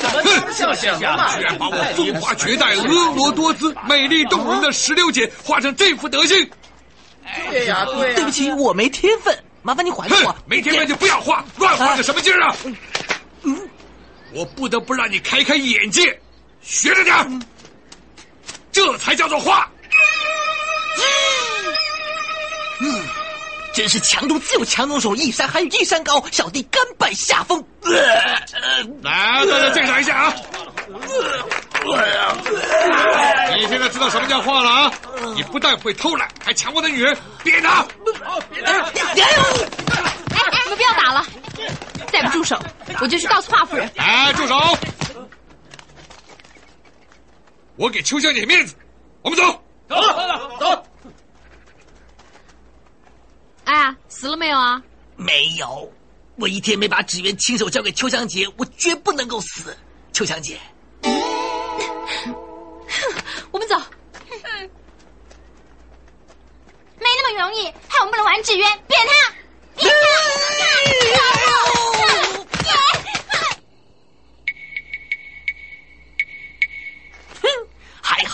[0.52, 1.34] 什么像什么？
[1.36, 6.48] 居然把我风华绝代、婀娜多姿、美丽动人的石榴姐画成这副德行！
[7.50, 8.14] 对呀，对。
[8.14, 10.36] 对不起，我没天分，麻烦你还给我。
[10.46, 12.56] 没天分就不要画，乱画个什么劲儿啊！
[13.42, 13.68] 嗯，
[14.32, 16.16] 我不得不让你开开眼界，
[16.62, 17.42] 学着点。
[18.74, 19.66] 这才叫做画。
[22.80, 23.02] 嗯，
[23.72, 27.64] 真是强中自有强中手，一山还有一山高，小弟甘拜下风。
[29.00, 30.34] 来，大家鉴赏一下啊！
[33.56, 34.92] 你现在知道什么叫画了啊？
[35.36, 37.86] 你不但会偷懒，还抢我的女人，别打！
[38.50, 38.72] 别打！
[38.72, 38.80] 哎
[40.34, 41.24] 哎，你们不要打了，
[42.10, 42.60] 再不住手，
[43.00, 43.88] 我就去告诉华夫人。
[43.98, 44.58] 哎，住手！
[47.76, 48.74] 我给秋香姐面子，
[49.22, 49.44] 我们走，
[49.88, 50.86] 走走走。
[53.64, 54.82] 哎，死了没有啊？
[55.16, 55.92] 没有，
[56.36, 59.76] 我一天没把纸鸢亲手交给秋香姐，我绝不能够死。
[60.12, 60.60] 秋香姐，
[61.02, 62.34] 哼，
[63.50, 63.76] 我们走。
[66.96, 69.34] 没那么容易，害我们不能玩纸鸢，扁他，
[69.76, 71.33] 扁他！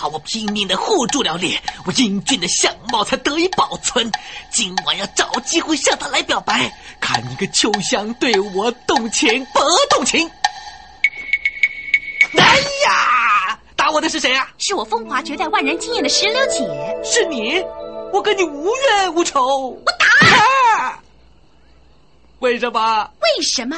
[0.01, 4.11] 好我拼命的护住了脸，我英俊的相貌才得以保存。
[4.51, 10.27] 今晚要找机会向他来表白，看你个秋香对我动情不动情。
[12.35, 14.51] 哎呀，打我的是谁啊？
[14.57, 16.65] 是我风华绝代、万人惊艳的石榴姐。
[17.05, 17.63] 是你？
[18.11, 19.69] 我跟你无冤无仇。
[19.69, 20.99] 我打。
[22.39, 23.11] 为什么？
[23.21, 23.77] 为什么？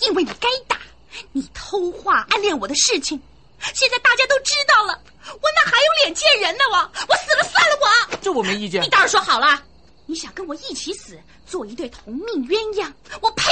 [0.00, 0.78] 因为你该打。
[1.32, 3.20] 你偷画暗恋我的事情，
[3.74, 4.98] 现在大家都知道了。
[5.30, 6.64] 我哪还有脸见人呢？
[6.70, 6.76] 我
[7.08, 8.82] 我死了算了，我这我没意见。
[8.82, 9.62] 你倒是说好了，
[10.06, 12.92] 你想跟我一起死，做一对同命鸳鸯？
[13.20, 13.44] 我呸！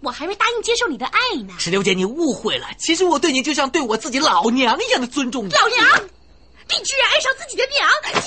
[0.00, 1.54] 我还没答应接受你的爱呢。
[1.58, 5.52] 石榴姐，你误会了，其实我对你就像对我自己老娘一样的尊重你。
[5.52, 5.82] 老娘，
[6.68, 7.88] 你居然爱上自己的娘！
[8.02, 8.22] 天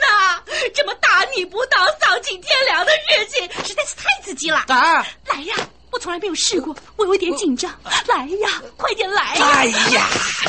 [0.00, 0.42] 哪，
[0.72, 4.64] 这么大逆不道、丧尽天良的事情，实在是太刺激了。
[4.68, 5.56] 儿，来呀！
[5.98, 7.68] 我从来没有试过，我有点紧张。
[8.06, 9.34] 来呀，快点来！
[9.34, 10.06] 哎呀，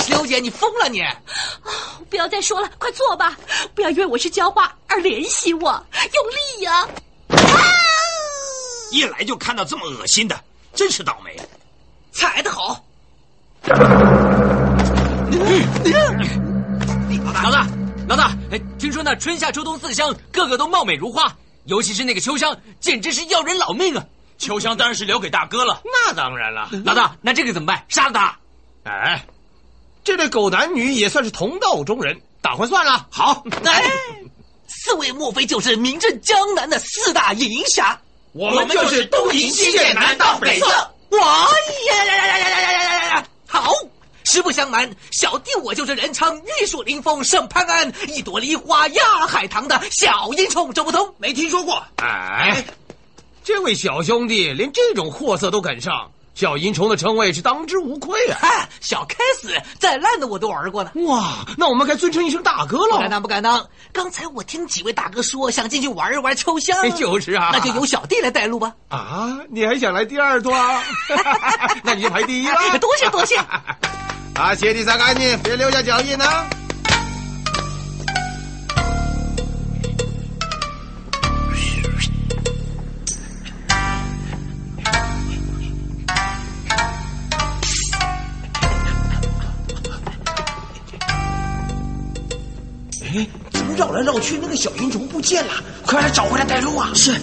[0.08, 1.02] 刘姐，你疯了你！
[1.02, 1.12] 啊
[2.08, 3.36] 不要再说了，快坐吧！
[3.74, 5.84] 不要因为我是浇花而怜惜我，
[6.14, 6.88] 用力呀！
[7.30, 7.42] 啊
[8.92, 10.40] 一来就看到这么恶心的，
[10.76, 11.36] 真是倒霉。
[12.12, 12.86] 踩得好！
[17.44, 17.68] 老大，
[18.08, 18.38] 老大，
[18.78, 21.36] 听说那春夏秋冬四香个个都貌美如花，
[21.66, 24.06] 尤其是那个秋香，简直是要人老命啊！
[24.40, 26.70] 秋香当然是留给大哥了，那当然了。
[26.86, 27.86] 老大，那这个怎么办？
[27.90, 28.40] 杀了他？
[28.90, 29.24] 哎，
[30.04, 33.06] 这对狗男女也算是同道中人，打回算了。
[33.12, 33.84] 好，哎，
[34.68, 38.00] 四位莫非就是名震江南的四大银侠？
[38.32, 40.68] 我们就是东营西剑南到北侧。
[41.10, 43.26] 哇呀呀呀呀呀呀呀呀呀！
[43.48, 43.74] 好，
[44.24, 51.84] 实不相瞒，小弟我就是人称玉树临风胜潘安，一朵梨花压海棠的小阴冲，周伯通没听说过。
[51.98, 52.64] 哎。
[53.44, 58.70] 这位小兄弟连这种货色都敢上，小银虫的称谓是当之无愧啊！
[58.80, 60.92] 小开死，再烂的我都玩过呢。
[61.08, 62.96] 哇，那我们该尊称一声大哥了。
[62.96, 63.68] 不敢当，不敢当。
[63.92, 68.74] 刚才我听几位大哥说想进去玩一玩秋香，就是啊，那就由小弟来带路吧。
[68.90, 70.84] 啊，你还想来第二段？
[71.84, 72.80] 那你就排第一了。
[72.80, 73.36] 多谢多谢。
[74.36, 76.26] 啊，鞋底擦干净，别留下脚印呢。
[93.12, 95.54] 哎，怎么绕来绕去，那个小萤虫不见了？
[95.84, 96.92] 快来找回来带路啊！
[96.94, 97.20] 是。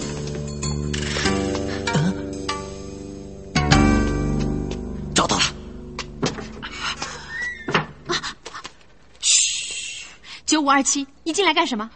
[5.15, 5.43] 找到了。
[9.21, 10.05] 嘘，
[10.45, 11.89] 九五二七，你进来干什么？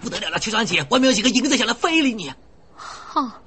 [0.00, 2.32] 不得了了，秋香姐，外面有几个蝇子想来非礼你。
[2.74, 3.40] 哈，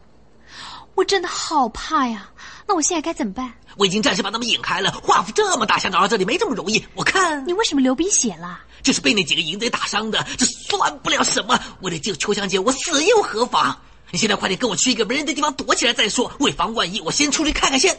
[0.94, 2.30] 我真的好怕呀！
[2.66, 3.52] 那我现在该怎么办？
[3.78, 4.92] 我已经暂时把他们引开了。
[5.04, 6.84] 画幅这么大，想找到这里没这么容易。
[6.94, 8.60] 我看你为什么流鼻血了？
[8.82, 11.60] 这是被那几个淫贼打伤的，这算不了什么。
[11.82, 13.76] 为了救秋香姐，我死又何妨？
[14.12, 16.32] 你现在快点跟我去一个没人的地方躲起来再说。
[16.40, 17.98] 为防万一，我先出去看看先。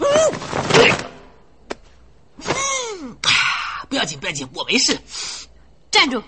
[0.00, 0.06] 嗯，
[2.38, 3.16] 嗯，
[3.88, 4.98] 不要紧，不要紧，我没事。
[5.90, 6.22] 站住！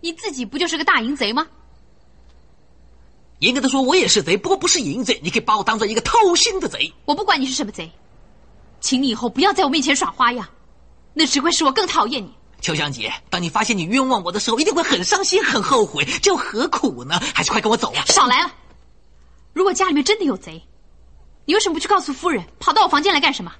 [0.00, 1.46] 你自己不就是个大淫贼吗？
[3.40, 5.20] 严格的说，我也是贼，不过不是淫贼。
[5.22, 6.92] 你可以把我当做一个偷心的贼。
[7.04, 7.90] 我不管你是什么贼，
[8.82, 10.46] 请你以后不要在我面前耍花样，
[11.14, 12.30] 那只会使我更讨厌你。
[12.60, 17.18] 秋香姐，当你发现你冤枉我的时候，一定会很伤心、很后悔，这又何苦呢？
[17.34, 18.04] 还是快跟我走吧。
[18.06, 18.52] 少来了！
[19.52, 20.62] 如果家里面真的有贼，
[21.44, 23.52] 你为什么不去告诉夫人，跑到我房间来干什么？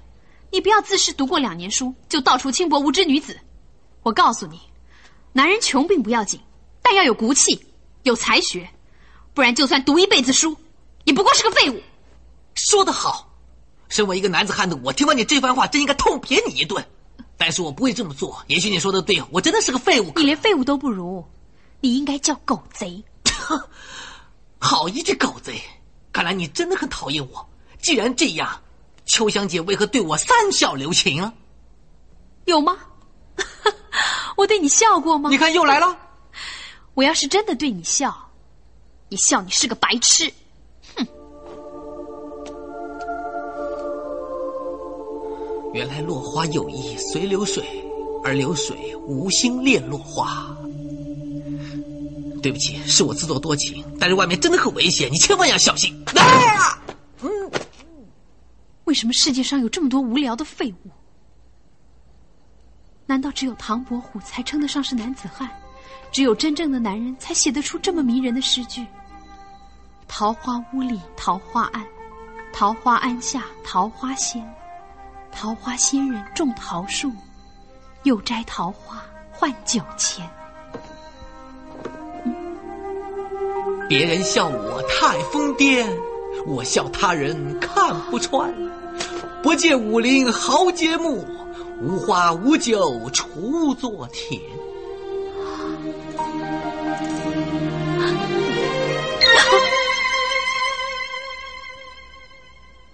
[0.51, 3.39] 你不要自恃读过两年书就到处轻薄无知女子。
[4.03, 4.59] 我告诉你，
[5.31, 6.39] 男人穷并不要紧，
[6.81, 7.65] 但要有骨气、
[8.03, 8.69] 有才学。
[9.33, 10.55] 不然，就算读一辈子书，
[11.05, 11.81] 也不过是个废物。
[12.55, 13.32] 说得好，
[13.93, 16.83] 身为一个男子汉的我，听完你这番话，真应该痛扁你一顿。
[17.37, 18.43] 但是我不会这么做。
[18.47, 20.11] 也许你说的对，我真的是个废物。
[20.15, 21.23] 你连废物都不如，
[21.79, 23.03] 你应该叫狗贼。
[24.57, 25.61] 好一句狗贼！
[26.11, 27.47] 看来你真的很讨厌我。
[27.79, 28.61] 既然这样，
[29.05, 31.31] 秋香姐为何对我三笑留情啊？
[32.45, 32.75] 有吗？
[34.37, 35.29] 我对你笑过吗？
[35.29, 35.95] 你看又来了。
[36.95, 38.31] 我要是真的对你笑。
[39.09, 40.33] 你笑你是个白痴，
[45.73, 47.83] 原来落花有意随流水，
[48.23, 50.55] 而流水无心恋落花。
[52.41, 55.91] 对不起，是我自作多情，但是外面真的很危险，你千万要小心。
[56.15, 56.77] 啊！
[57.21, 57.29] 嗯，
[58.83, 60.89] 为什么世界上有这么多无聊的废物？
[63.05, 65.49] 难道只有唐伯虎才称得上是男子汉？
[66.11, 68.85] 只有真正的男人才写得出这么迷人的诗句。
[70.07, 71.83] 桃花坞里桃花庵，
[72.53, 74.47] 桃花庵下桃花仙，
[75.35, 77.11] 桃花仙人种桃树，
[78.03, 80.25] 又摘桃花换酒钱。
[83.89, 85.85] 别人笑我太疯癫，
[86.47, 88.53] 我笑他人看不穿。
[89.41, 91.25] 不见武林豪杰墓，
[91.81, 94.41] 无花无酒锄作田。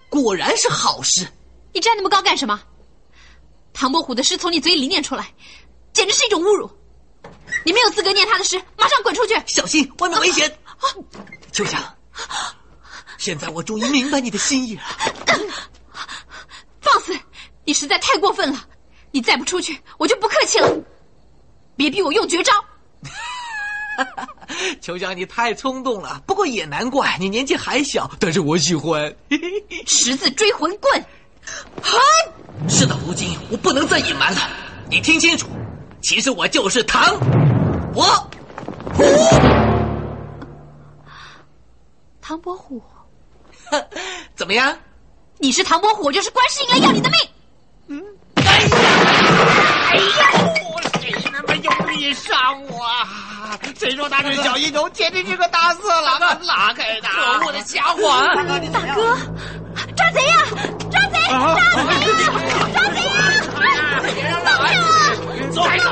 [0.09, 1.27] 果然是好事，
[1.73, 2.59] 你站那么高干什么？
[3.71, 5.31] 唐伯虎的诗从你嘴里念出来，
[5.93, 6.69] 简直是一种侮辱！
[7.63, 9.35] 你没有资格念他的诗，马上滚出去！
[9.45, 10.51] 小心，外面危险！
[11.51, 11.81] 秋香，
[13.17, 14.81] 现在我终于明白你的心意了。
[16.81, 17.17] 放肆！
[17.63, 18.67] 你实在太过分了！
[19.11, 20.75] 你再不出去，我就不客气了。
[21.75, 22.53] 别逼我用绝招！
[24.81, 26.21] 秋香，你太冲动了。
[26.25, 28.09] 不过也难怪，你年纪还小。
[28.19, 29.15] 但是我喜欢
[29.85, 31.05] 十字追魂棍。
[31.81, 31.97] 嗨，
[32.67, 34.39] 事到如今，我不能再隐瞒了。
[34.89, 35.47] 你听清楚，
[36.01, 37.17] 其实我就是唐
[37.93, 38.03] 伯
[38.93, 39.03] 虎。
[42.21, 42.81] 唐伯虎，
[44.35, 44.77] 怎么样？
[45.39, 47.19] 你是唐伯虎，我就是观世音来要你的命。
[47.87, 48.03] 嗯，
[48.35, 48.77] 哎呀，
[49.89, 50.53] 哎呀，
[51.01, 52.85] 谁那么用力伤我？
[53.79, 54.87] 谁说他是小阴头？
[54.89, 56.39] 简直是个大色狼啊！
[56.43, 57.39] 拉开他！
[57.39, 57.99] 可恶的家伙！
[58.71, 59.17] 大哥，
[59.73, 59.88] 抓
[60.19, 60.35] 贼呀！
[60.91, 61.15] 抓贼！
[61.29, 62.27] 抓贼呀！
[62.73, 63.09] 抓贼呀！
[64.03, 64.65] 别让他来！
[65.51, 65.57] 走！
[65.79, 65.87] 走！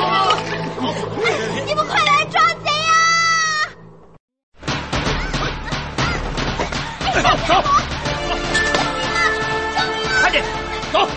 [1.65, 2.91] 你们快来抓贼呀！
[7.13, 7.49] 走走！
[10.21, 10.43] 快点
[10.91, 11.07] 走！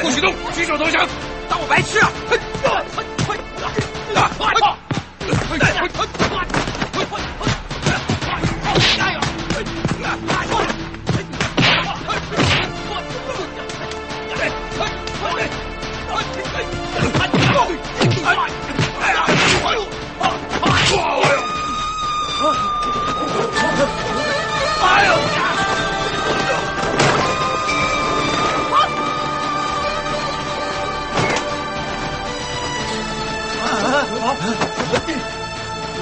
[0.00, 0.34] 不许动！
[0.54, 1.06] 举手投降！
[1.48, 2.10] 当我白痴啊！
[2.28, 2.38] 快！
[2.62, 2.82] 快！
[3.26, 3.36] 快！
[5.58, 6.63] 快快快！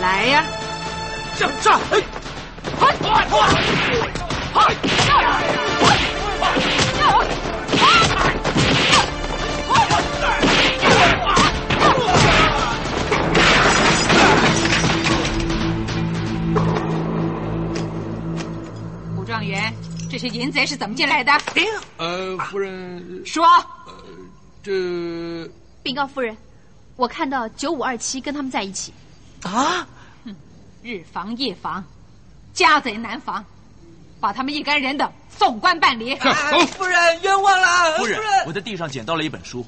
[0.01, 0.45] 来呀！
[1.37, 1.81] 向上！
[2.79, 3.39] 快快快！
[20.19, 20.19] 快！
[20.19, 21.33] 些淫贼是怎么进来的？
[21.97, 23.45] 呃，夫人说。
[24.63, 25.51] 这
[25.83, 26.37] 禀告夫人，
[26.97, 28.93] 我看到九五二七跟他们在一起。
[29.43, 29.87] 啊！
[30.25, 30.35] 哼，
[30.83, 31.85] 日防夜防，
[32.53, 33.45] 家贼难防，
[34.21, 36.15] 把他们一干人等送官办理。
[36.17, 37.99] 夫人冤枉了！
[37.99, 39.67] 夫人，我在地上捡到了一本书。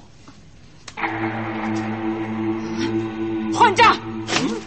[3.52, 3.96] 混账！
[4.28, 4.60] 嗯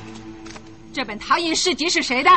[0.93, 2.29] 这本《唐寅诗集》是谁的？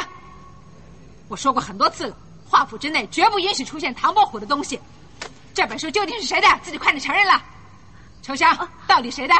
[1.28, 2.16] 我说过很多次了，
[2.50, 4.80] 华府之内绝不允许出现唐伯虎的东西。
[5.54, 6.48] 这本书究竟是谁的？
[6.64, 7.40] 自己快点承认了。
[8.22, 9.34] 秋香，到底谁的？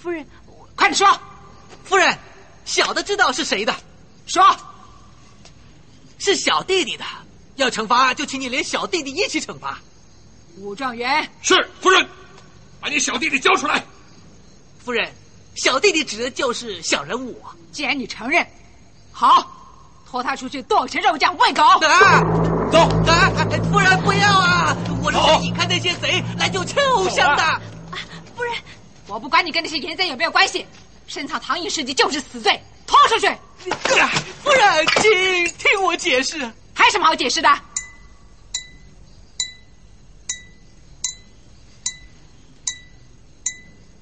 [0.00, 0.26] 夫人，
[0.74, 1.06] 快点说。
[1.84, 2.18] 夫人，
[2.64, 3.74] 小的知道是谁的。
[4.26, 4.42] 说，
[6.18, 7.04] 是小弟弟的。
[7.56, 9.78] 要惩罚，就请你连小弟弟一起惩罚。
[10.56, 12.08] 武状元，是夫人，
[12.80, 13.84] 把你小弟弟交出来。
[14.82, 15.12] 夫人，
[15.56, 17.38] 小弟弟指的就是小人物。
[17.70, 18.46] 既然你承认，
[19.12, 19.61] 好，
[20.12, 21.62] 拖他出去剁成肉酱喂狗。
[21.62, 22.20] 啊，
[22.70, 22.80] 走！
[23.10, 23.32] 啊，
[23.72, 24.76] 夫人不要啊！
[25.02, 27.42] 我是想引开那些贼来救秋香的。
[28.36, 28.52] 夫人，
[29.06, 30.66] 我不管你跟那些淫贼有没有关系，
[31.06, 33.26] 深藏唐寅事迹就是死罪，拖出去。
[34.42, 36.38] 夫人，请听我解释。
[36.74, 37.48] 还有什么好解释的？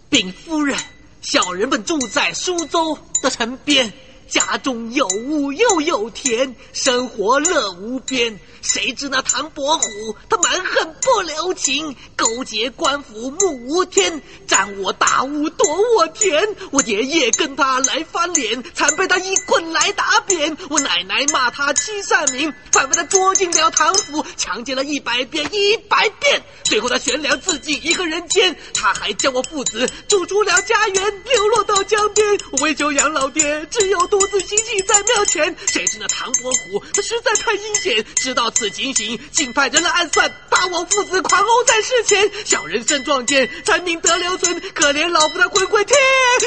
[0.09, 0.77] 禀夫人，
[1.23, 3.93] 小人们住在苏州的城边。
[4.31, 8.39] 家中有屋又有田，生活乐无边。
[8.63, 9.89] 谁知那唐伯虎
[10.29, 15.67] 他蛮横不留情，勾结官府目无天，占我大屋夺
[15.97, 16.47] 我田。
[16.71, 20.55] 我爷爷跟他来翻脸，惨被他一棍来打扁。
[20.69, 26.43] 我奶奶骂他欺善民，反被他捉进了唐府，强奸了一百遍一百遍。
[26.65, 32.27] 最后他悬梁自尽一个人间，他还将我父子逐出了家园，流落到江边。
[32.53, 35.57] 我为求养老爹，只有独独自行在庙前。
[35.67, 42.31] 谁知那唐伯虎他实在太阴险，知道此情形，竟派人来暗算，把我父子狂殴在世前。
[42.45, 44.61] 小人身壮健，残命得留存。
[44.75, 45.97] 可怜老夫他魂归天，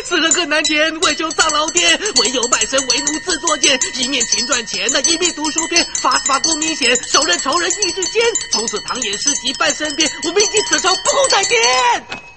[0.06, 1.00] 死人更难填。
[1.00, 3.80] 为求丧老爹，唯有卖身为奴自作贱。
[3.96, 8.22] 一面勤赚钱，那一面读书篇，发发功明显，手刃仇人意志坚。
[8.52, 12.33] 从此唐寅诗集伴身边，我铭记此仇，不共戴天。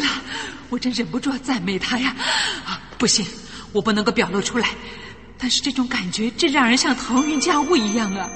[0.00, 0.06] 了，
[0.68, 2.14] 我真忍不住要赞美他呀！
[2.64, 3.26] 啊，不行，
[3.72, 4.68] 我不能够表露出来。
[5.38, 8.30] 但是这种感觉真让人像腾云驾雾一样啊！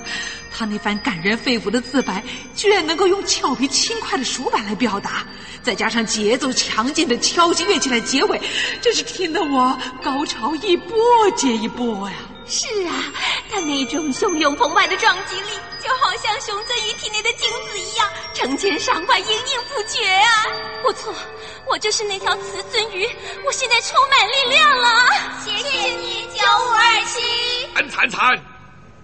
[0.51, 2.25] 他那番感人肺腑的自白，
[2.55, 5.25] 居然能够用俏皮轻快的熟板来表达，
[5.63, 8.41] 再加上节奏强劲的敲击乐器来结尾，
[8.81, 10.97] 真是听得我高潮一波
[11.37, 12.17] 接一波呀！
[12.49, 12.95] 是啊，
[13.51, 20.47] 他那种汹涌澎湃的撞击力，就好像熊鳟鱼体内的精子一样，成千上万，盈盈不绝啊！
[20.83, 21.13] 不错，
[21.67, 23.05] 我就是那条雌鳟鱼，
[23.45, 25.07] 我现在充满力量了。
[25.45, 27.67] 谢谢你，九五二七。
[27.75, 28.41] 惨惨惨！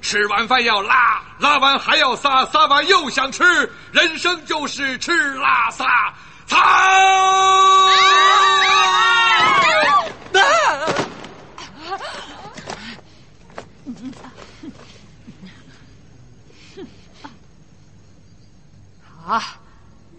[0.01, 6.12] 吃完饭要拉，拉完还要撒，撒完又想吃，人生就是吃拉撒
[6.47, 6.59] 擦。
[6.59, 7.88] 啊，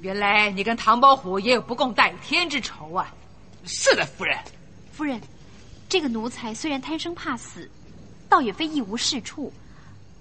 [0.02, 3.14] 原来你跟唐伯虎也有不共戴天之仇啊！
[3.66, 4.38] 是的，夫人。
[4.92, 5.22] 夫人，
[5.88, 7.70] 这个奴才虽然贪生怕死，
[8.28, 9.52] 倒也非一无是处。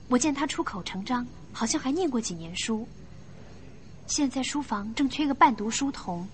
[0.08, 2.86] 我见他出口成章，好像还念过几年书。
[4.06, 6.28] 现在书房正缺个伴读书童，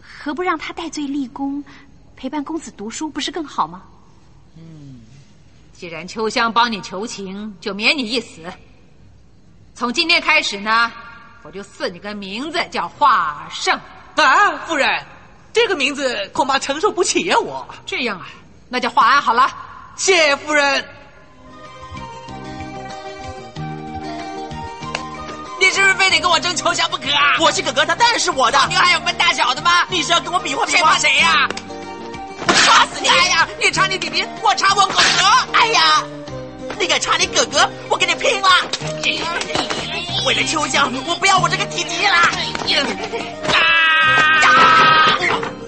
[0.00, 1.62] 何不让他戴罪立功，
[2.16, 3.84] 陪伴公子读书，不是更好吗？
[5.82, 8.40] 既然秋香帮你求情，就免你一死。
[9.74, 10.92] 从今天开始呢，
[11.42, 13.76] 我就赐你个名字，叫华胜。
[14.14, 15.04] 啊，夫人，
[15.52, 17.66] 这个名字恐怕承受不起呀、我。
[17.84, 18.28] 这样啊，
[18.68, 19.50] 那叫华安好了。
[19.96, 20.84] 谢夫人。
[25.58, 27.38] 你是不是非得跟我争秋香不可啊？
[27.40, 28.58] 我是哥哥，他当然是我的。
[28.68, 29.84] 你还有分大小的吗？
[29.90, 31.71] 你是要跟我比划比谁划怕谁呀、我
[32.66, 33.08] 打死你！
[33.08, 35.02] 哎呀，你查你弟弟，我查我哥哥！
[35.52, 36.04] 哎呀，
[36.78, 38.48] 你敢查你哥哥，我跟你拼了！
[40.26, 42.30] 为了秋香，我不要我这个弟弟啦！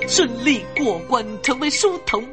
[0.08, 2.24] 顺利过关，成为书童，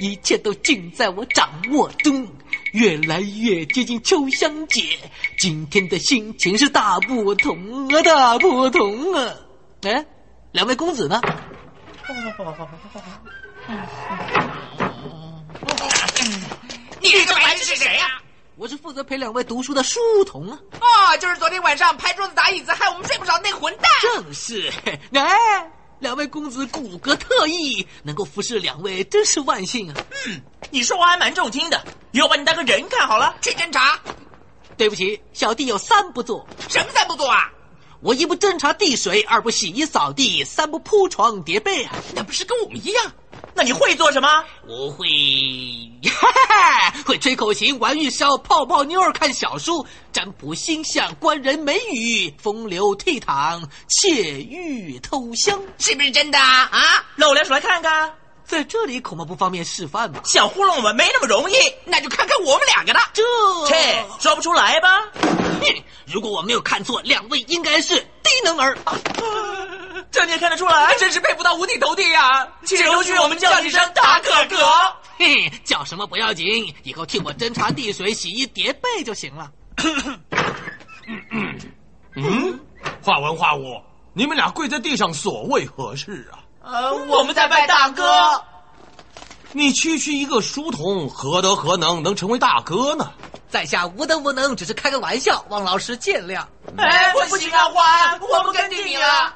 [0.00, 2.26] 一切都尽在我掌握中。
[2.72, 4.82] 越来越接近秋香姐，
[5.38, 9.34] 今天的心情是大不同啊，大不同啊！
[9.82, 10.04] 哎，
[10.52, 11.20] 两位公子呢？
[17.00, 18.22] 你这白痴是谁呀、
[18.54, 20.58] 我是负责陪两位读书的书童啊。
[20.80, 23.90] 哦，就是昨天晚上拍桌子打椅子害我们睡不着那混蛋。
[24.02, 24.72] 正是，
[25.12, 29.96] 哎，两位公子骨骼特异，能够服侍两位，真是万幸啊！
[30.26, 30.40] 嗯，
[30.70, 33.34] 你说话还蛮中听的，以后把你当个人看好了。
[33.42, 33.98] 去侦查。
[34.76, 36.46] 对不起，小弟有三不做。
[36.68, 37.50] 什么三不做啊？
[38.00, 41.94] 我一不侦查地水，二不洗衣扫地，三不铺床叠被啊！
[42.14, 43.12] 那不是跟我们一样？
[43.56, 44.44] 那你会做什么？
[44.68, 45.06] 我会，
[46.10, 56.68] 哈哈，会吹口琴、玩玉箫、泡泡妞儿、看小书、占卜星象、观人美语、风流倜傥、窃玉偷香，是不是真的啊？
[56.70, 58.12] 啊，露脸出来看看。
[58.44, 60.20] 在这里恐怕不方便示范吧？
[60.24, 61.54] 想糊弄我们没那么容易，
[61.86, 63.00] 那就看看我们两个的。
[63.14, 63.22] 这，
[63.66, 65.00] 切，说不出来吧？
[65.62, 68.76] 哼， 如果我没有看错，两位应该是低能儿。
[68.84, 68.94] 啊、
[70.10, 72.48] 这你也看得出来，真是佩服到五体投地呀、啊！
[72.64, 74.56] 请容许我们叫你声大哥哥。
[75.18, 79.50] 嘿，叫什么不要紧，以后替我斟茶递水、洗衣叠被就行了。
[82.14, 82.60] 嗯，
[83.02, 83.80] 画文画武，
[84.14, 86.40] 你们俩跪在地上所为何事啊？
[86.62, 88.42] 呃，我们在拜大哥。
[89.52, 93.12] 你区区一个书童，何德何能能成为大哥呢？
[93.48, 96.44] 在下无德无能，只是开个玩笑，望老师见谅。
[96.76, 99.34] 哎，不行啊，花，我不跟定你了。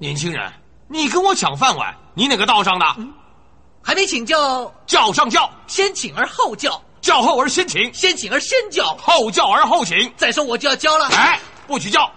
[0.00, 0.52] 年轻人，
[0.86, 2.86] 你跟我抢饭碗，你哪个道上的？
[2.98, 3.12] 嗯、
[3.82, 10.08] 还没请教，教上教，先请而后教，教后而先请，先请而先教，后教而后请。
[10.16, 11.08] 再说我就要教了。
[11.08, 12.08] 哎，不许教！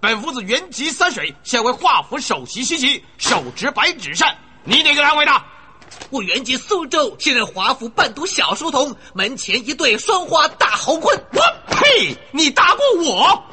[0.00, 4.36] 本夫子原籍三水，现为华府首席西岐，手执白纸扇。
[4.64, 5.32] 你哪个单位的？
[6.10, 11.16] 我原籍苏州，现任华府伴读小书童，门前一对双花大猴棍。
[11.32, 11.40] 我
[11.76, 12.16] 呸！
[12.32, 13.44] 你打过我？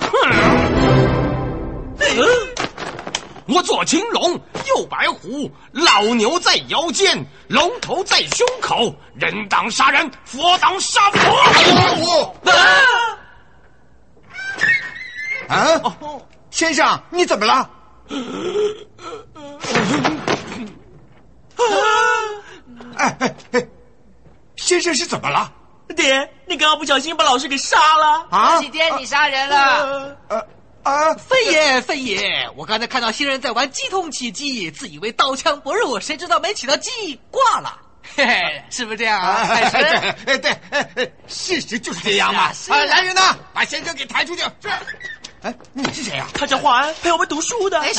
[1.99, 2.25] 嗯，
[3.47, 4.33] 我左青龙，
[4.67, 8.93] 右白虎，老牛在腰间，龙头在胸口。
[9.15, 11.19] 人挡杀人，佛挡杀佛。
[12.03, 12.35] 我
[15.47, 15.55] 啊！
[15.55, 15.97] 啊！
[16.51, 17.69] 先生，你怎么了？
[22.97, 23.67] 哎哎哎！
[24.57, 25.51] 先生是怎么了？
[25.95, 28.59] 爹，你刚刚不小心把老师给杀了啊！
[28.59, 30.17] 几天你杀人了？
[30.27, 30.43] 呃啊！
[31.17, 37.79] 飞爷，飞爷，我刚才看到新人在玩鸡通起鸡，自以为刀枪不入，谁知道没起到鸡挂了。
[38.15, 39.45] 嘿嘿，是不是这样啊？
[39.49, 39.83] 哎对
[40.25, 42.51] 哎对哎，事实就是这样嘛！
[42.69, 44.41] 啊，来人呐，把先生给抬出去！
[44.61, 44.69] 是。
[45.41, 46.31] 哎，你是谁呀、啊？
[46.33, 47.79] 他叫华安，陪我们读书的。
[47.79, 47.93] 哎，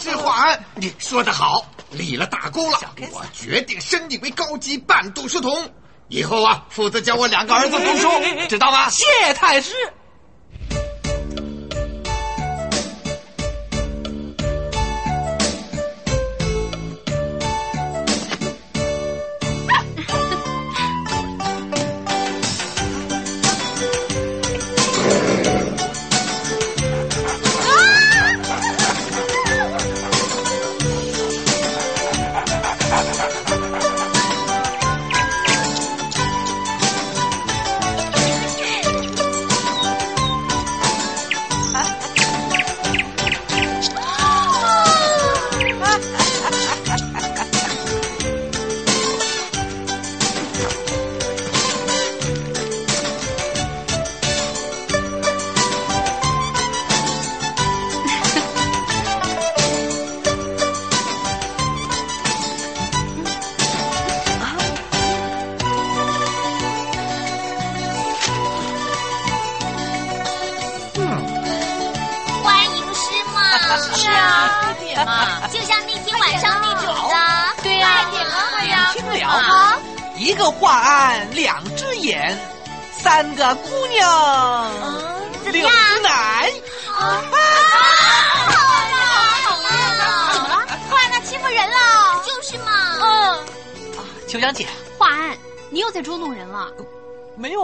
[0.00, 2.80] 是华安，你说得好，立了大功了。
[3.12, 5.70] 我决定升你为高级伴读书童，
[6.08, 8.10] 以后啊，负责教我两个儿子读书，
[8.48, 8.88] 知道吗？
[8.90, 9.04] 谢
[9.34, 9.72] 太师。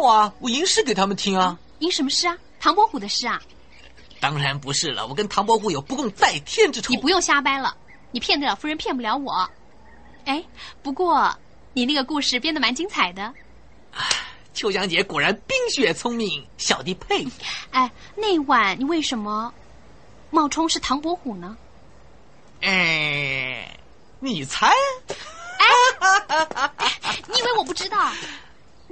[0.05, 1.59] 啊，我吟诗给他们听啊。
[1.81, 2.37] 吟什么诗啊？
[2.61, 3.41] 唐伯虎的诗啊？
[4.21, 6.91] 当然不是了，我跟唐伯虎有不共戴天之仇。
[6.91, 7.77] 你不用瞎掰了，
[8.11, 9.49] 你骗得了夫人，骗不了我。
[10.25, 10.43] 哎，
[10.83, 11.37] 不过
[11.75, 13.35] 你那个故事编得蛮精彩的。
[14.55, 17.31] 秋香姐果然冰雪聪明，小弟佩服。
[17.73, 19.53] 哎，那晚你为什么
[20.31, 21.57] 冒充是唐伯虎呢？
[22.63, 23.77] 哎，
[24.21, 24.73] 你猜？
[25.59, 26.71] 哎，
[27.29, 28.11] 你以为我不知道？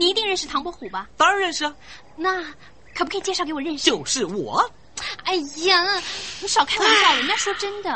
[0.02, 1.08] 你一定认识唐伯虎吧？
[1.16, 1.72] 当然认识啊。
[2.16, 2.42] 那
[2.92, 3.88] 可不可以介绍给我认识？
[3.88, 4.68] 就是我。
[5.22, 6.02] 哎呀，
[6.40, 7.90] 你少开玩笑，人家说真的。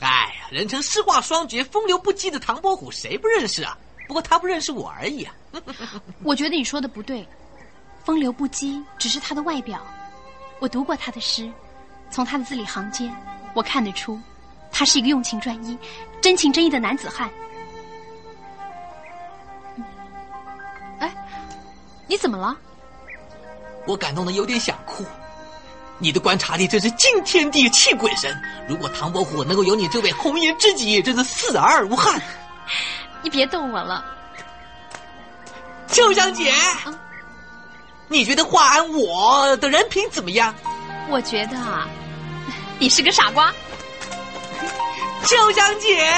[0.00, 0.08] 哎
[0.40, 3.78] 呀，人称诗画双绝、风流不羁的唐伯虎，谁不认识啊？
[4.08, 5.32] 不过他不认识我而已啊。
[6.24, 7.24] 我觉得你说的不对，
[8.04, 9.86] 风流不羁只是他的外表。
[10.58, 11.48] 我读过他的诗，
[12.10, 13.14] 从他的字里行间，
[13.54, 14.20] 我看得出，
[14.72, 15.78] 他是一个用情专一、
[16.20, 17.30] 真情真意的男子汉。
[22.10, 22.56] 你怎么了？
[23.86, 25.06] 我感动的有点想哭。
[25.96, 28.36] 你的观察力真是惊天地泣鬼神。
[28.68, 32.20] 如果唐伯虎能够有你这位红颜知己，真是死而无憾。
[33.22, 34.04] 你别逗我了，
[35.86, 36.52] 秋香姐，
[38.08, 40.52] 你觉得华安我的人品怎么样？
[41.08, 41.86] 我觉得啊，
[42.80, 43.54] 你是个傻瓜。
[45.24, 46.12] 秋香姐，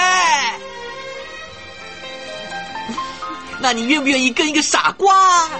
[3.59, 5.51] 那你愿不愿意跟一个傻瓜，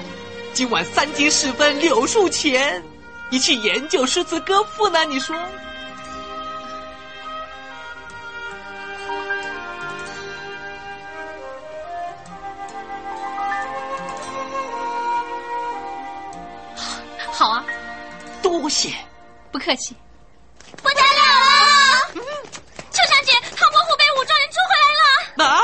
[0.55, 2.83] 今晚三更时分柳树前？
[3.31, 5.03] 一起研究诗词歌赋呢？
[5.07, 5.35] 你说？
[17.31, 17.65] 好啊，
[18.43, 18.91] 多谢，
[19.51, 19.97] 不客气。
[20.83, 22.23] 不得了了！
[22.93, 25.51] 秋香姐，唐伯虎被武状元捉回来了。
[25.51, 25.57] 啊！
[25.57, 25.63] 啊！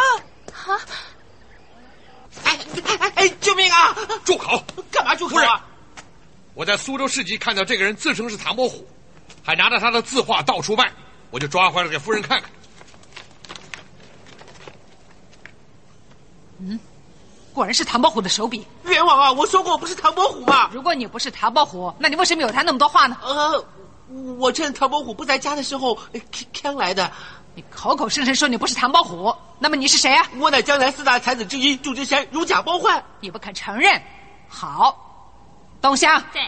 [2.88, 3.28] 哎哎哎！
[3.40, 3.94] 救命啊！
[4.24, 4.64] 住口！
[4.90, 5.64] 干嘛住口啊？
[6.54, 8.88] 我在苏州市集看到这个人自称是唐伯虎，
[9.44, 10.90] 还拿着他的字画到处卖，
[11.30, 12.50] 我就抓回来给夫人看看。
[16.60, 16.80] 嗯，
[17.52, 18.66] 果然是唐伯虎的手笔。
[18.86, 19.30] 冤枉啊！
[19.30, 20.70] 我说过我不是唐伯虎嘛。
[20.72, 23.16] 如果你不是唐伯虎，那你为什么有他那么多画呢？
[23.22, 23.64] 呃，
[24.38, 25.96] 我趁唐伯虎不在家的时候
[26.52, 27.12] 看来的。
[27.58, 30.24] 你口口声声说你不是唐伯虎，那么你是谁啊？
[30.38, 33.02] 我乃江南四大才子之一祝枝贤，如假包换。
[33.18, 34.00] 你不肯承认？
[34.48, 34.96] 好。
[35.80, 36.40] 东乡，对，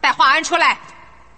[0.00, 0.78] 带华安出来，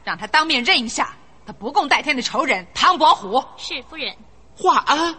[0.04, 1.14] 让他当面认一下，
[1.46, 3.42] 他不共戴天的仇人唐伯虎。
[3.56, 4.14] 是夫人。
[4.58, 5.14] 华安，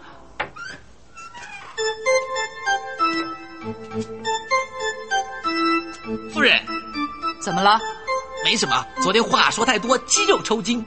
[6.32, 6.64] 夫人，
[7.42, 7.80] 怎么了？
[8.46, 10.86] 没什么，昨天话说太多，肌肉抽筋。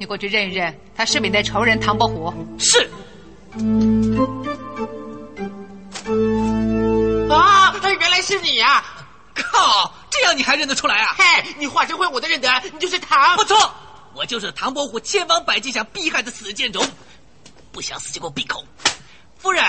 [0.00, 2.34] 你过去认一认，他是你的仇人唐伯虎。
[2.58, 2.90] 是。
[7.30, 8.84] 啊，原来是你呀！
[9.32, 9.94] 靠！
[10.10, 11.14] 这样你还认得出来啊？
[11.16, 13.36] 嘿，你化身为我的认得，你就是唐。
[13.36, 13.72] 不错，
[14.12, 16.84] 我就是唐伯虎千方百计想逼害的死贱种，
[17.70, 18.64] 不想死就给我闭口。
[19.38, 19.64] 夫人，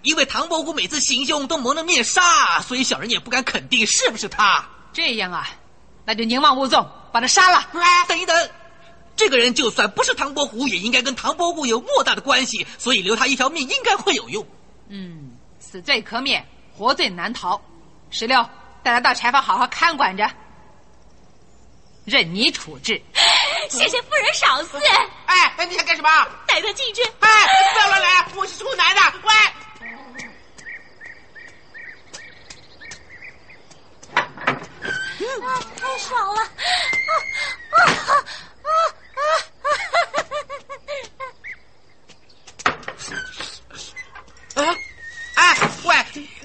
[0.00, 4.66] 因为唐伯虎每次行凶都蒙着面纱，所以小人也不敢肯定是不是他。
[4.94, 5.46] 这样啊，
[6.04, 7.66] 那就宁枉勿纵，把他杀了。
[8.08, 8.50] 等一等，
[9.16, 14.46] 这个人就算不是唐伯虎，也应该跟唐伯虎有莫大的关系，所以留他一条命应该会有用。
[14.88, 16.46] 嗯，死罪可免，
[16.76, 17.60] 活罪难逃。
[18.10, 18.44] 石榴。
[18.84, 20.28] 带他到柴房好好看管着，
[22.04, 23.00] 任你处置。
[23.70, 24.76] 谢谢夫人赏赐。
[25.26, 26.10] 哎，你想干什么？
[26.48, 27.00] 带他进去。
[27.20, 29.00] 哎，不要乱来，我是处男的。
[29.22, 29.32] 喂。
[35.26, 36.40] 啊，太爽了！
[37.70, 38.14] 啊啊啊
[38.64, 39.20] 啊
[44.54, 44.62] 啊！
[44.62, 44.76] 啊！
[45.34, 45.94] 哎，喂。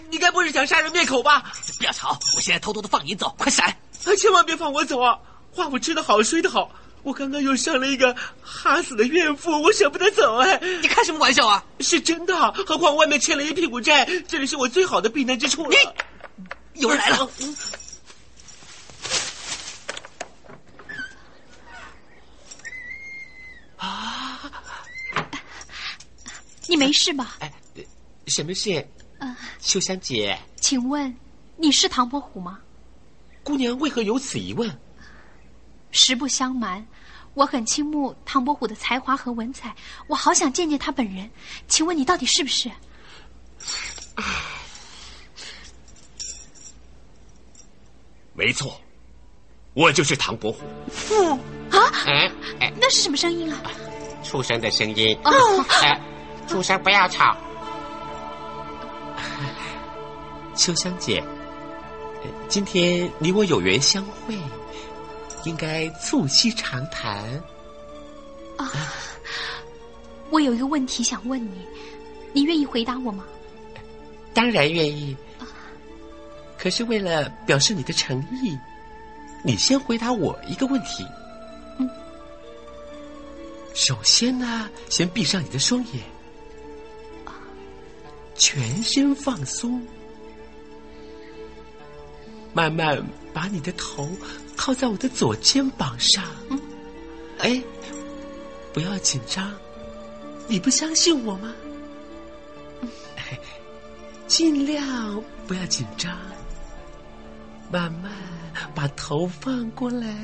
[0.10, 1.44] 你该不是想杀人灭口吧？
[1.78, 2.18] 不要吵！
[2.36, 3.78] 我现在偷偷的放你走，快闪！
[4.18, 5.20] 千万别放我走啊！
[5.52, 6.72] 话我吃的好，睡得好。
[7.04, 10.58] 我刚刚又伤了一个哈死的怨妇，我舍不得走哎！
[10.82, 11.64] 你开什么玩笑啊？
[11.82, 15.70] 是真的，何况外面欠了一屁股债，这里是我最好的避难之处了。
[15.70, 17.26] 你，有人来了！
[17.26, 17.30] 啊！
[26.68, 27.38] 你没事吧？
[27.40, 27.52] 哎，
[28.28, 28.86] 什么事？
[29.20, 31.16] 啊，秋香姐，请问
[31.56, 32.60] 你是唐伯虎吗？
[33.44, 34.70] 姑娘为何有此疑问？
[35.92, 36.86] 实不相瞒，
[37.34, 39.76] 我很倾慕唐伯虎的才华和文采，
[40.08, 41.30] 我好想见见他本人。
[41.68, 42.70] 请问你到底是不是？
[48.34, 48.80] 没错，
[49.74, 50.60] 我就是唐伯虎。
[51.12, 51.32] 嗯
[51.72, 53.62] 啊，哎哎，那是什么声音啊？
[54.24, 55.18] 畜生的声音。
[55.24, 55.32] 哦，
[55.82, 56.00] 哎，
[56.48, 57.36] 畜生不要吵。
[60.56, 61.24] 秋香姐，
[62.48, 64.36] 今天你我有缘相会，
[65.44, 67.24] 应该促膝长谈。
[68.58, 68.72] 啊，
[70.32, 71.68] 我有一个问题想问你，
[72.34, 73.24] 你愿意回答我吗？
[74.34, 75.16] 当然愿意。
[76.58, 78.58] 可是为了表示你的诚意，
[79.44, 81.06] 你先回答我一个问题。
[81.78, 81.88] 嗯。
[83.76, 86.02] 首先呢，先闭上你的双眼，
[88.38, 89.82] 全身放松，
[92.54, 94.08] 慢慢把你的头
[94.56, 96.24] 靠在我的左肩膀上。
[96.50, 96.60] 嗯。
[97.40, 97.62] 哎，
[98.74, 99.54] 不要紧张，
[100.48, 101.54] 你不相信我吗？
[104.28, 106.16] 尽量不要紧张，
[107.72, 108.12] 慢慢
[108.76, 110.16] 把头放过来。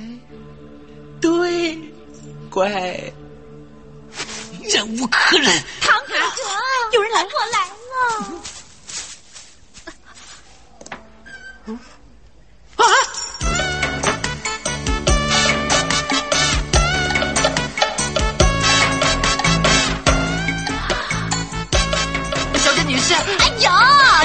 [1.22, 1.80] 对，
[2.50, 3.14] 乖，
[4.70, 5.64] 忍无可忍。
[5.82, 6.14] 唐哥，
[6.94, 7.74] 有人来，我来了。
[12.76, 12.84] 啊！
[22.58, 23.70] 小姐女士，哎呦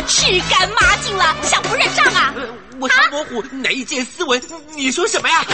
[0.06, 2.34] 吃干抹净了，想不认账啊？
[2.80, 4.40] 我唐伯虎哪一件斯文？
[4.74, 5.44] 你说什么呀？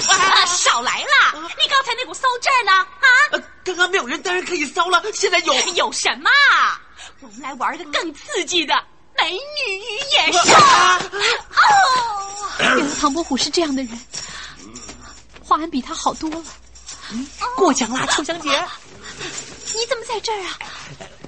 [0.47, 1.07] 少来了！
[1.35, 2.73] 你刚才那股骚劲儿呢？
[2.73, 2.87] 啊？
[3.65, 5.03] 刚刚没有人，当然可以骚了。
[5.13, 6.31] 现在有有什么？
[7.21, 8.75] 我们来玩个更刺激的，
[9.17, 9.39] 美女
[9.75, 10.39] 与野兽。
[10.41, 11.01] 哦，
[12.61, 13.99] 原来唐伯虎是这样的人，
[15.43, 16.43] 华安比他好多了。
[17.57, 18.51] 过奖啦，秋香姐。
[19.75, 20.59] 你怎么在这儿啊？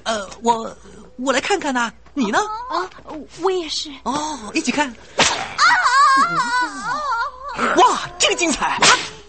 [0.03, 0.77] 呃，我
[1.17, 1.91] 我来看看呐。
[2.17, 2.39] 你呢？
[2.67, 2.89] 啊，
[3.43, 3.91] 我也是。
[4.01, 4.87] 哦，一起看。
[4.87, 4.95] 啊
[7.75, 8.79] 哇，这个精彩，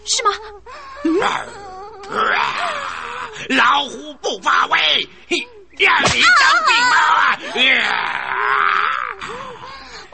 [0.05, 0.31] 是吗？
[3.49, 5.07] 老虎不发威，
[5.77, 6.95] 让你当病猫。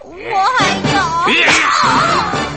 [0.04, 0.12] 我
[0.58, 0.60] 还
[0.92, 2.55] 有。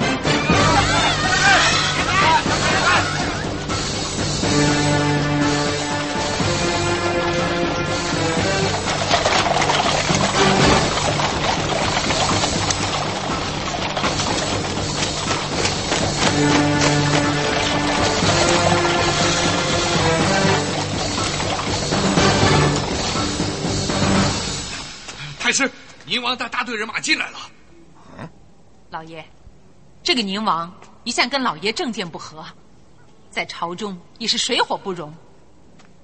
[25.48, 25.72] 太师，
[26.04, 27.38] 宁王带大队人马进来了。
[28.18, 28.28] 嗯，
[28.90, 29.24] 老爷，
[30.02, 30.70] 这个宁王
[31.04, 32.44] 一向跟老爷政见不合，
[33.30, 35.10] 在朝中也是水火不容。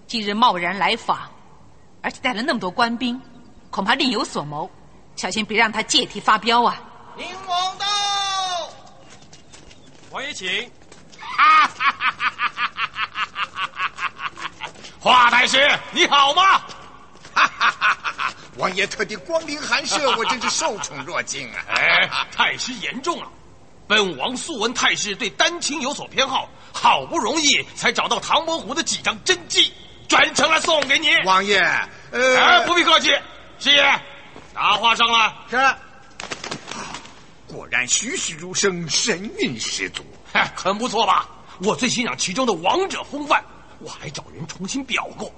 [0.06, 1.30] 今日贸然来访，
[2.00, 3.20] 而且带了那么多官兵，
[3.68, 4.70] 恐怕另有所谋，
[5.14, 6.80] 小心别让他借题发飙啊！
[7.14, 7.86] 宁王到，
[10.10, 10.70] 王爷请。
[14.98, 16.62] 华太师，你好吗？
[18.56, 21.64] 王爷特地光临寒舍， 我真是受宠若惊啊！
[21.68, 23.28] 哎，太师言重了。
[23.86, 29.72] 本王素闻太师对丹青有所偏好，好不容易才找到唐伯虎的几张真迹，
[30.08, 31.08] 专程来送给你。
[31.24, 31.58] 王爷，
[32.10, 33.10] 呃，哎，不必客气。
[33.58, 33.82] 师爷，
[34.54, 35.34] 拿画上来。
[35.50, 35.56] 是。
[37.46, 40.02] 果然栩栩如生，神韵十足。
[40.32, 41.28] 嗨，很不错吧？
[41.60, 43.44] 我最欣赏其中的王者风范，
[43.80, 45.30] 我还找人重新裱过。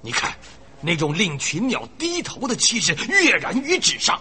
[0.00, 0.32] 你看。
[0.80, 4.20] 那种令群鸟低头的气势跃然于纸上，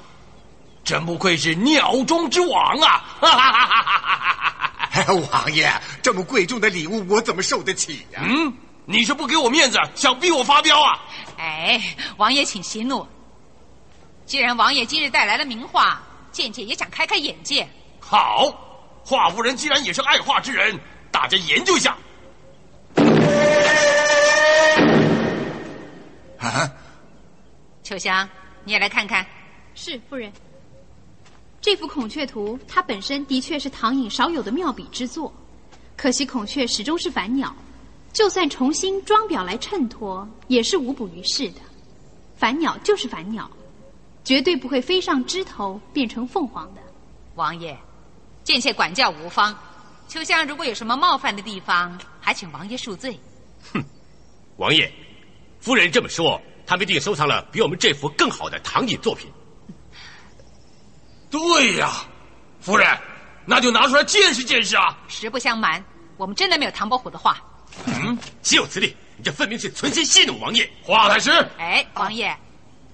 [0.84, 3.04] 真不愧是鸟中之王啊！
[5.32, 8.22] 王爷，这么贵重的礼物，我怎么受得起呀？
[8.24, 8.52] 嗯，
[8.86, 11.00] 你是不给我面子，想逼我发飙啊？
[11.38, 11.80] 哎，
[12.18, 13.08] 王爷请息怒。
[14.26, 16.02] 既然王爷今日带来了名画，
[16.32, 17.68] 渐渐也想开开眼界。
[18.00, 18.52] 好，
[19.06, 20.80] 华夫人既然也是爱画之人，
[21.12, 21.96] 大家研究一下。
[26.50, 26.72] 啊，
[27.84, 28.28] 秋香，
[28.64, 29.26] 你也来看看。
[29.76, 30.32] 是夫人。
[31.62, 35.34] 这幅孔雀图，它本身的确是唐寅少有的妙笔之作，
[35.96, 37.54] 可惜孔雀始终是凡鸟，
[38.14, 41.62] 就算重新装裱来衬托，也是无补于事的。
[42.36, 43.50] 凡鸟就是凡鸟，
[44.24, 46.82] 绝对不会飞上枝头变成凤凰的。
[47.36, 47.78] 王爷，
[48.44, 49.56] 贱妾管教无方，
[50.08, 53.20] 秋香如果有什么冒犯的地方，还请王爷恕罪。
[53.74, 53.84] 哼，
[54.58, 54.90] 王爷。
[55.68, 59.30] 夫人这么说，他们一定收藏了比我们这幅更好的唐寅作品。
[61.30, 62.06] 对呀，
[62.62, 62.88] 夫人，
[63.46, 64.98] 那就拿出来见识见识啊！
[65.10, 65.84] 实不相瞒，
[66.16, 67.38] 我们真的没有唐伯虎的画。
[67.86, 68.96] 嗯，岂有此理！
[69.18, 70.70] 你这分明是存心戏弄王爷。
[70.82, 72.34] 华太师，哎，王爷，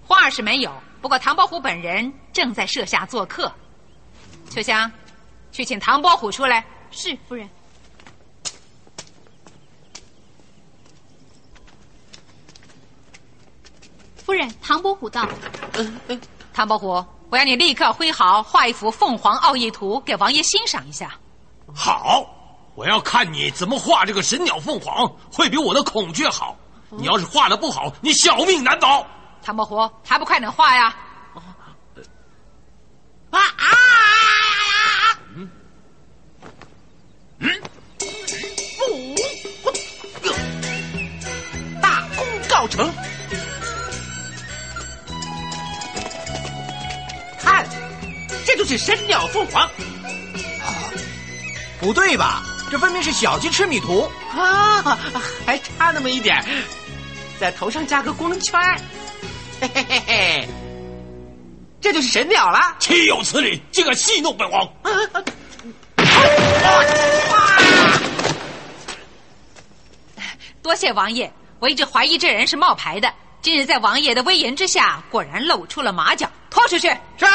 [0.04, 3.54] 画是没有，不过唐伯虎本人正在舍下做客。
[4.50, 4.92] 秋香，
[5.52, 6.66] 去请唐伯虎出来。
[6.90, 7.48] 是夫人。
[14.34, 15.30] 夫人唐伯虎道
[16.56, 21.12] 唐伯虎我要你立刻挥毫画一幅凤凰奥义图给王爷欣赏一下。
[21.72, 22.26] 好
[22.74, 26.58] 我要看你怎么画这个神鸟凤凰会比我的孔雀好
[26.90, 29.06] 你要是画的不好你小命难保。
[29.44, 30.96] 唐伯虎还不快点画呀
[33.30, 33.68] 啊啊
[35.36, 35.48] 嗯？
[40.24, 40.34] 呀
[41.80, 42.92] 大功告成。
[48.56, 49.68] 这就是神鸟凤凰。
[51.80, 52.43] 不对吧？
[52.70, 54.97] 这分明是小鸡吃米图啊，
[55.43, 56.43] 还差那么一点，
[57.39, 58.60] 在头上加个光圈
[59.60, 60.47] 嘿嘿嘿嘿，
[61.82, 62.76] 这就是神鸟了。
[62.80, 63.60] 岂有此理！
[63.72, 64.72] 竟敢戏弄本王！
[70.62, 76.30] 多谢王爷，我一直怀疑这人是冒牌的，今日在王爷的威严之下，果然露出了马脚。
[76.51, 76.88] 拖出去！
[77.18, 77.26] 是。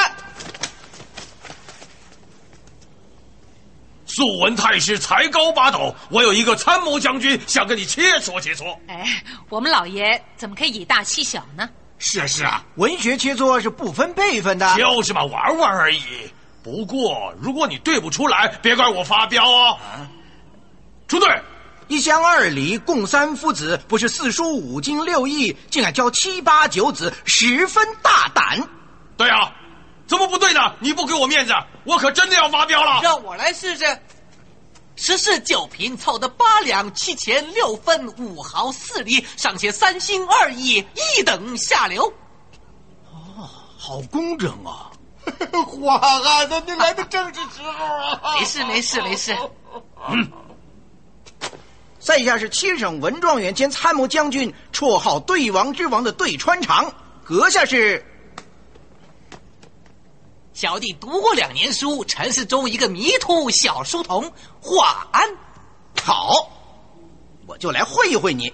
[4.18, 8.76] 素闻太师才高八斗，我有一个参谋将军想跟你切磋切磋。
[8.88, 11.70] 哎，我们老爷怎么可以以大欺小呢？
[12.00, 16.02] 是啊是啊，文学切磋是不分辈分的，就是嘛，玩玩而已。
[16.64, 19.78] 不过如果你对不出来，别怪我发飙哦。
[21.06, 21.28] 出队。
[21.86, 28.60] 一乡二里共三夫子，不是四书五经六艺，竟敢教七八九子，十分大胆。
[29.16, 29.54] 对啊，
[30.09, 30.74] 怎么不对呢？
[30.80, 31.52] 你不给我面子，
[31.84, 33.00] 我可真的要发飙了。
[33.02, 33.84] 让我来试试。
[34.96, 40.84] 十室九平凑得八两七钱六分五毫四厘，尚且三心二意，
[41.16, 42.04] 一等下流。
[43.12, 43.48] 哦，
[43.78, 44.90] 好工整啊！
[45.52, 47.84] 皇啊，那你来的正是时候
[48.22, 48.34] 啊！
[48.40, 49.36] 没事没事没事。
[50.11, 50.32] 嗯。
[52.00, 56.90] 在下是七省文状元兼参谋将军，绰号“对王之王”的对川长。
[57.22, 58.02] 阁下是？
[60.61, 64.28] 小弟读过两年书，尘世中一个迷途小书童
[64.61, 65.30] 华安。
[66.02, 66.50] 好，
[67.46, 68.52] 我就来会一会你。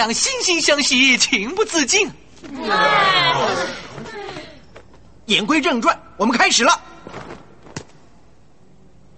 [0.00, 2.10] 俩惺惺相惜，情不自禁。
[5.26, 6.80] 言归正传，我们开始了。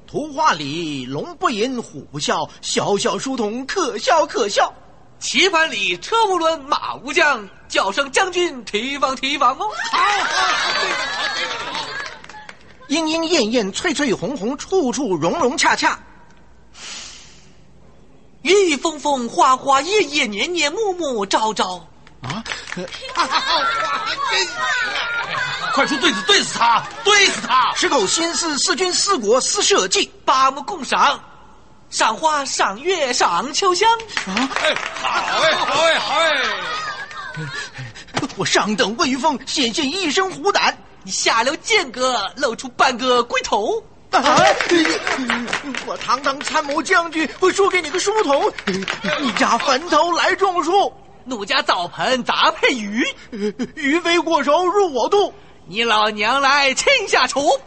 [0.08, 4.74] 图画里龙不吟，虎不啸，小小书童可笑可笑。
[5.20, 9.68] 棋盘里车无轮，马无缰，叫声将军提防提防哦。
[9.92, 11.86] 好，好，
[12.88, 15.96] 莺莺燕燕，翠翠红红，处处融融洽洽。
[18.42, 21.86] 雨雨风风，花花叶叶，年年暮暮，朝朝。
[22.22, 22.42] 啊！
[25.74, 27.72] 快出对子，对死他，对死他！
[27.74, 31.18] 十口心思，四君四国四社稷，八目共赏，
[31.90, 33.90] 赏花，赏月，赏秋香。
[34.26, 34.50] 啊！
[34.60, 35.08] 哎，好
[35.40, 36.30] 哎，好哎，好哎！
[38.36, 43.82] 我上等威风，显现一身虎胆；你下流剑阁，露出半个龟头。
[44.12, 44.46] 啊！
[45.86, 48.52] 我堂堂参谋将军，会输给你个书童？
[49.20, 50.92] 你家坟头来种树，
[51.24, 53.04] 奴家澡盆杂配鱼，
[53.74, 55.32] 鱼肥过手入我肚，
[55.66, 57.58] 你老娘来亲下厨。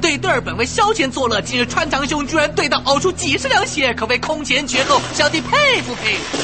[0.00, 6.38] 对对儿本为消遣作乐，今日川长兄居然对到呕出几十两血，可谓空前绝后，小弟佩服佩服。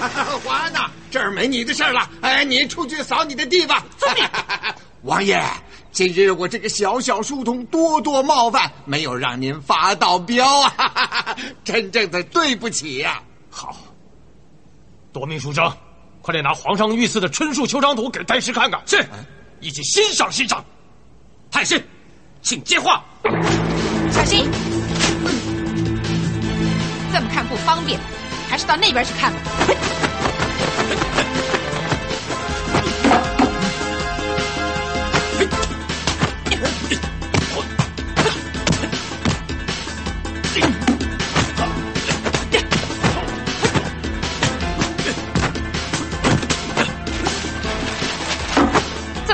[0.44, 0.90] 华安呐！
[1.10, 3.84] 这儿没你的事儿了，哎，你出去扫你的地吧。
[3.98, 4.24] 遵命。
[5.02, 5.42] 王爷，
[5.90, 13.20] 今日我这个小小书童多多冒犯，没有让您发到飙啊， 真正的对不起呀。
[13.50, 13.74] 好，
[15.12, 15.72] 夺命书生，
[16.20, 18.80] 快点拿皇上御赐的春树秋长图给太师看看。
[18.86, 19.04] 是，
[19.60, 20.64] 一起欣赏欣赏。
[21.50, 21.82] 太师，
[22.42, 23.02] 请接话。
[24.12, 24.48] 小心，
[27.12, 27.98] 这么看不方便，
[28.48, 29.38] 还是到那边去看吧。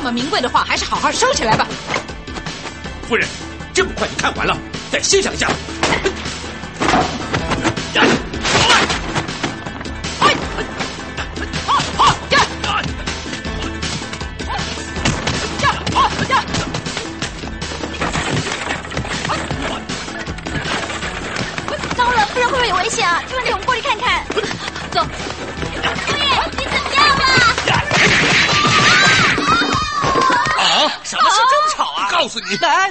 [0.06, 1.66] 么名贵的画，还是好好收起来吧。
[3.08, 3.26] 夫人，
[3.74, 4.56] 这么快就看完了，
[4.90, 5.48] 再欣赏一下。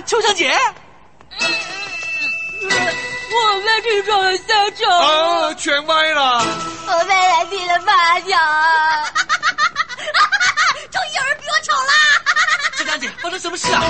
[0.06, 0.52] 秋香姐，
[2.62, 6.44] 我被踢中了下场，啊，全歪了。
[6.88, 8.36] 我被人踢了八脚。
[10.92, 11.94] 终于有人比我丑啦！
[12.78, 13.82] 秋香姐，发生什么事啊？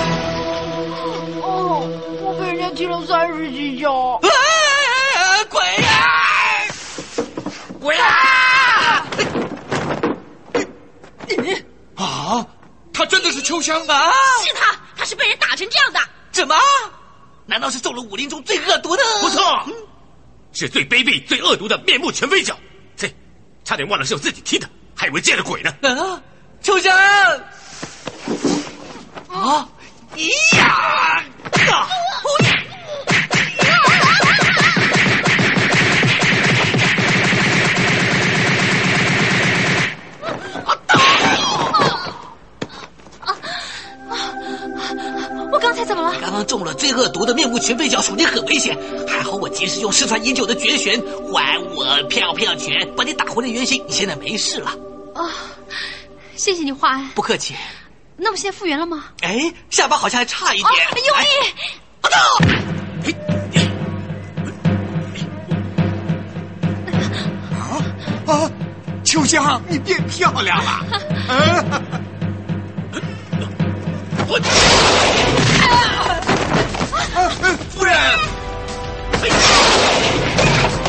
[1.42, 1.88] 哦，
[2.22, 4.20] 我被人家踢了三十几脚。
[4.22, 6.66] 哎，鬼呀！
[7.80, 9.06] 鬼呀！
[11.28, 11.64] 你
[11.96, 12.44] 啊，
[12.92, 14.12] 他真的是秋香啊！
[14.44, 16.00] 是他，他是被人打成这样的。
[16.32, 16.54] 怎么？
[17.46, 19.02] 难道是中了武林中最恶毒的？
[19.22, 19.66] 不错，
[20.52, 22.58] 是最卑鄙、最恶毒的面目全非脚。
[22.96, 23.08] 这，
[23.64, 25.70] 差点忘了是我自己踢的，还以为见了鬼呢。
[25.82, 26.20] 啊，
[26.60, 26.92] 秋香！
[29.30, 29.68] 啊！
[30.16, 31.22] 咿呀！
[31.72, 31.88] 啊！
[45.66, 46.12] 刚才怎么了？
[46.20, 48.78] 刚刚中了最恶毒的面目全非脚，属你很危险。
[49.08, 50.96] 还好我及时用失传已久的绝学
[51.34, 54.70] “还我飘飘拳”把你打回了原形，你现在没事了。
[55.12, 55.28] 啊，
[56.36, 57.08] 谢谢你，华安。
[57.16, 57.56] 不客气。
[58.16, 59.06] 那我现在复原了吗？
[59.22, 60.70] 哎，下巴好像还差一点。
[61.04, 61.26] 用力！
[62.02, 62.16] 啊到！
[67.58, 68.50] 啊啊！
[69.02, 70.70] 秋香，你变漂亮了。
[71.28, 71.82] 啊
[74.28, 74.36] 我，
[77.14, 77.18] 啊，啊
[77.74, 77.94] 夫人，
[80.82, 80.85] 华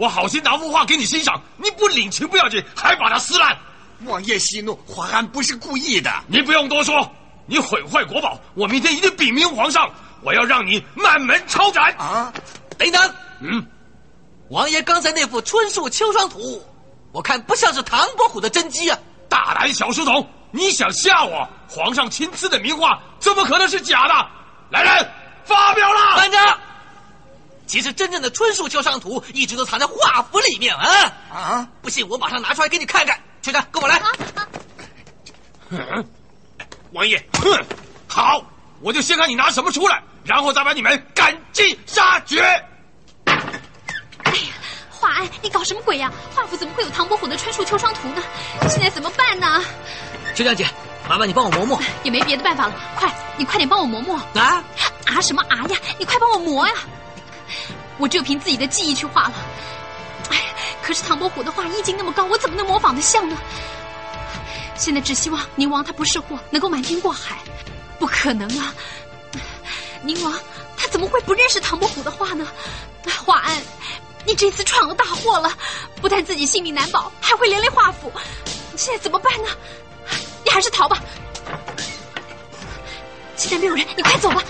[0.00, 3.54] 我好心拿幅画给你欣赏，你不领情不要紧，还把它撕烂。
[4.06, 6.10] 王爷息怒，华安不是故意的。
[6.26, 7.06] 你不用多说，
[7.44, 9.90] 你毁坏国宝，我明天一定禀明皇上，
[10.22, 12.32] 我要让你满门抄斩啊！
[12.78, 13.62] 等等，嗯，
[14.48, 16.64] 王爷刚才那幅春树秋霜图，
[17.12, 18.98] 我看不像是唐伯虎的真迹啊！
[19.28, 21.46] 大胆小书童，你想吓我？
[21.68, 24.14] 皇上亲赐的名画，怎么可能是假的？
[24.70, 25.12] 来人，
[25.44, 26.16] 发表了！
[26.16, 26.58] 班长。
[27.70, 31.12] 其实真正的春树秋霜图一直都藏在画幅里面啊！
[31.32, 31.68] 啊！
[31.80, 33.16] 不信我马上拿出来给你看看。
[33.42, 33.96] 秋香，跟我来。
[33.98, 34.48] 啊啊
[35.68, 36.04] 嗯、
[36.90, 37.64] 王爷，哼，
[38.08, 38.44] 好，
[38.80, 42.40] 我就先看你拿什么出来，然后再把你们赶尽杀绝。
[43.26, 43.34] 哎
[44.24, 44.52] 呀，
[44.90, 46.34] 华安，你搞什么鬼呀、啊？
[46.34, 48.22] 画府怎么会有唐伯虎的春树秋霜图呢？
[48.68, 49.62] 现在怎么办呢？
[50.34, 50.66] 秋香姐，
[51.08, 51.80] 麻烦你帮我磨磨。
[52.02, 54.16] 也没别的办法了，快，你快点帮我磨磨。
[54.34, 54.60] 啊
[55.06, 55.76] 啊什么啊呀？
[56.00, 56.74] 你快帮我磨呀！
[58.00, 59.34] 我只有凭自己的记忆去画了。
[60.30, 60.42] 哎，
[60.82, 63.36] 可是唐伯虎的画意境那么高，我怎么能模仿得像呢？
[64.74, 67.36] 现在只希望宁王他不是货，能够瞒天过海。
[67.98, 68.74] 不可能啊！
[70.02, 70.32] 宁王
[70.74, 72.46] 他怎么会不认识唐伯虎的画呢？
[73.26, 73.60] 华安，
[74.24, 75.52] 你这次闯了大祸了，
[76.00, 78.10] 不但自己性命难保，还会连累华府。
[78.74, 79.50] 现在怎么办呢？
[80.42, 80.98] 你还是逃吧。
[83.36, 84.42] 现在没有人，你快走吧。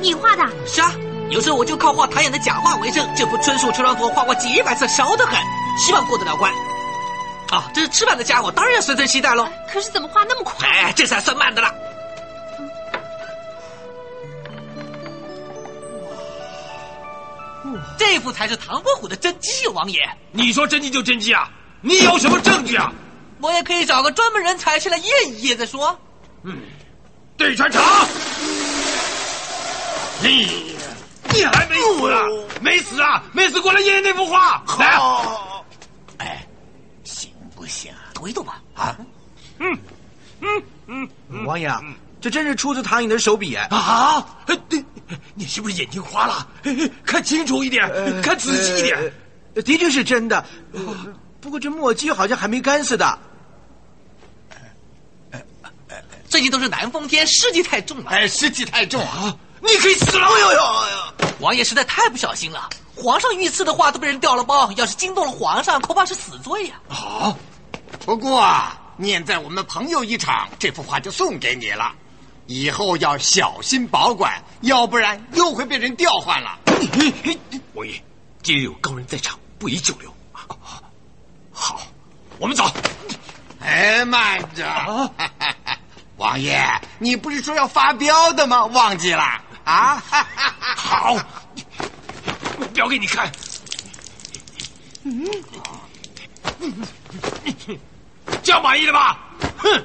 [0.00, 0.44] 你画的？
[0.66, 0.92] 是啊，
[1.28, 3.06] 有时候我就靠画唐寅的假画为生。
[3.16, 5.38] 这幅春树秋霜图画过几百次，熟得很，
[5.78, 6.52] 希望过得了关。
[7.50, 9.48] 啊，这是吃饭的家伙，当然要随身携带喽。
[9.72, 10.68] 可是怎么画那么快？
[10.68, 11.74] 哎，这才算慢的了。
[17.98, 20.00] 这幅才是唐伯虎的真迹，王爷。
[20.32, 21.48] 你说真迹就真迹啊？
[21.82, 22.92] 你有什么证据啊？
[23.40, 25.98] 我也可以找个专门人才去来验一验再说。
[26.42, 26.58] 嗯，
[27.36, 27.82] 对穿肠。
[30.22, 30.76] 你
[31.32, 32.24] 你还没死啊？
[32.60, 33.22] 没死啊？
[33.32, 34.62] 没死过来验验那幅画。
[34.78, 34.98] 来，
[36.18, 36.46] 哎，
[37.04, 37.92] 行不行？
[38.12, 38.60] 抖一抖吧。
[38.74, 38.96] 啊，
[39.58, 39.78] 嗯
[40.40, 40.62] 嗯
[41.28, 41.70] 嗯，王爷，
[42.20, 43.66] 这真是出自唐寅的手笔哎！
[43.70, 44.26] 啊，
[44.68, 44.84] 你
[45.34, 46.46] 你是不是眼睛花了？
[47.04, 47.88] 看清楚一点，
[48.22, 49.12] 看仔细一点。
[49.64, 50.44] 的确是真的，
[51.40, 53.18] 不过这墨迹好像还没干似的。
[56.28, 58.10] 最近都是南风天，湿气太重了。
[58.10, 59.36] 哎，湿气太重啊！
[59.60, 60.26] 你可以死了！
[60.26, 61.28] 哎呦呦哎呦！
[61.40, 66.94] 王爷实在太不小心了，皇上御赐的画都被人掉了包，要是惊动了皇上，恐怕是死罪呀、啊。
[66.94, 67.36] 好，
[68.04, 71.92] 不过啊，念在我们朋友一场，这幅画就送给你了。
[72.46, 76.58] 以后要小心保管，要不然又会被人调换了。
[77.74, 78.02] 王爷，
[78.42, 80.12] 今日有高人在场，不宜久留。
[81.52, 81.80] 好。
[82.38, 82.64] 我们走。
[83.60, 85.10] 哎，慢着！
[86.16, 86.66] 王爷，
[86.98, 88.64] 你不是说要发飙的吗？
[88.64, 89.22] 忘记了
[89.70, 90.02] 啊？
[90.76, 91.16] 好，
[92.58, 93.30] 我表给你看。
[95.04, 95.26] 嗯
[98.42, 99.18] 这样满意了吧？
[99.58, 99.84] 哼！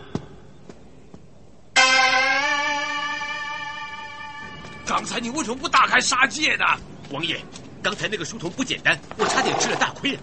[4.85, 6.65] 刚才你为什么不大开杀戒呢？
[7.11, 7.43] 王爷，
[7.83, 10.19] 刚才那个书童不简单，我差点吃了大亏了。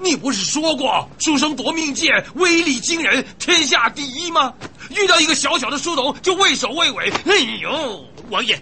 [0.00, 4.52] 你不是说过书生夺命剑威力惊人，天下第一吗？
[4.90, 7.10] 遇到一个小小的书童就畏首畏尾。
[7.26, 8.60] 哎呦，王爷，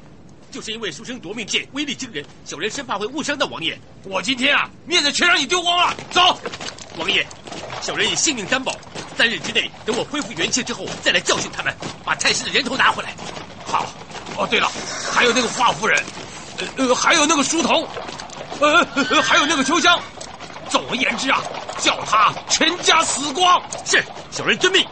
[0.56, 3.78] 就是因为书生夺命剑威力惊人，小人生怕会误伤到王爷。
[4.04, 5.94] 我今天啊，面子全让你丢光了。
[6.10, 6.40] 走，
[6.96, 7.26] 王爷，
[7.82, 8.74] 小人以性命担保，
[9.18, 13.14] 三日之内等我恢复元气之后再来教训他们，把太师的人头拿回来。
[13.66, 13.84] 好。
[14.38, 14.72] 哦，对了，
[15.12, 16.02] 还有那个华夫人，
[16.56, 17.86] 呃呃，还有那个书童，
[18.58, 18.82] 呃，
[19.22, 20.00] 还有那个秋香。
[20.70, 21.42] 总而言之啊，
[21.78, 23.62] 叫他全家死光。
[23.84, 24.82] 是，小人遵命。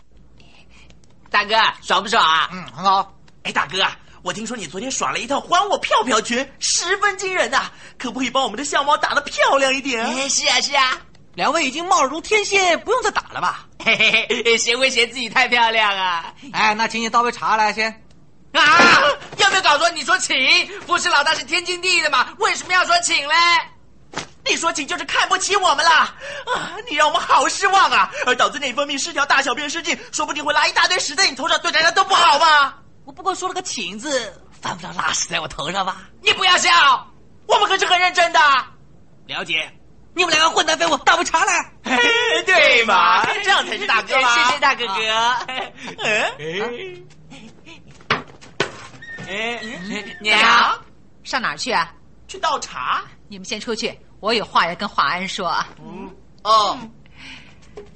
[1.31, 2.51] 大哥，爽不爽啊？
[2.53, 3.15] 嗯，很好。
[3.45, 3.83] 哎，大哥，
[4.25, 10.03] 我听说你昨天耍了一套还我票票拳，十分惊人呐，可不可以把我们的相貌打得漂亮一点？
[10.03, 10.99] 哎，是啊，是啊。
[11.35, 13.67] 两位已经貌如天仙，不用再打了吧？
[13.85, 16.33] 嘿嘿嘿，谁会嫌自己太漂亮啊？
[16.55, 18.03] 哎，那请你倒杯茶来先。
[18.53, 19.03] 啊！
[19.37, 19.91] 有没有搞错？
[19.91, 20.35] 你说请，
[20.87, 22.29] 不是老大是天经地义的吗？
[22.39, 23.35] 为什么要说请嘞？
[24.47, 26.15] 你说请就是看不起我们了啊！
[26.89, 28.11] 你让我们好失望啊！
[28.25, 32.75] 而导致内分泌失调、大小便失禁，说不定会拉一大堆屎在你头上，对大家都不好嘛！
[33.05, 36.09] 我不过说了个请字，犯不着拉屎在我头上吧？
[36.23, 36.71] 你不要笑，
[37.47, 38.41] 我们可是很认真的。
[39.27, 39.71] 了解，
[40.15, 41.71] 你们两个混蛋废物，倒杯茶来。
[42.47, 43.25] 对嘛？
[43.43, 44.35] 这样才是大哥嘛！
[44.35, 44.95] 谢谢大哥哥。
[45.99, 47.07] 嗯。
[49.27, 49.61] 哎，
[50.21, 50.79] 你好，
[51.23, 51.93] 上哪儿去啊？
[52.29, 53.03] 去倒茶。
[53.29, 55.55] 你们先出去，我有话要跟华安说。
[55.79, 56.79] 嗯，哦，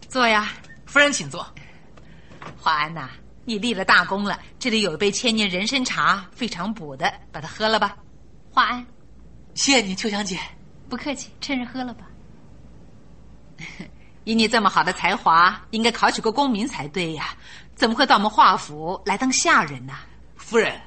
[0.08, 0.50] 坐呀，
[0.86, 1.46] 夫人请坐。
[2.58, 3.10] 华安呐，
[3.48, 7.96] 你立了大功了，这里有一杯千年人参茶，非常补的，把它喝了吧。
[8.50, 8.86] 华安，
[9.54, 10.38] 谢谢你，秋香姐。
[10.86, 12.04] 不客气，趁热喝了吧。
[14.24, 17.34] 以你这么好的才华，应该考取个功名才对呀，
[17.74, 19.94] 怎么会到我们华府来当下人呢？
[20.36, 20.78] 夫人。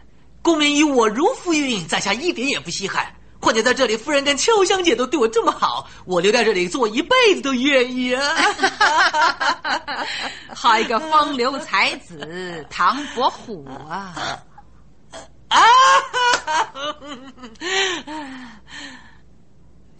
[0.43, 3.11] 功名与我如浮云，在下一点也不稀罕。
[3.41, 8.23] 况且在这里，夫人跟秋香姐都对我这么好，我留在这里做一辈子都愿意啊！
[10.55, 14.13] 好一个风流才子唐伯虎啊！
[15.49, 15.59] 啊！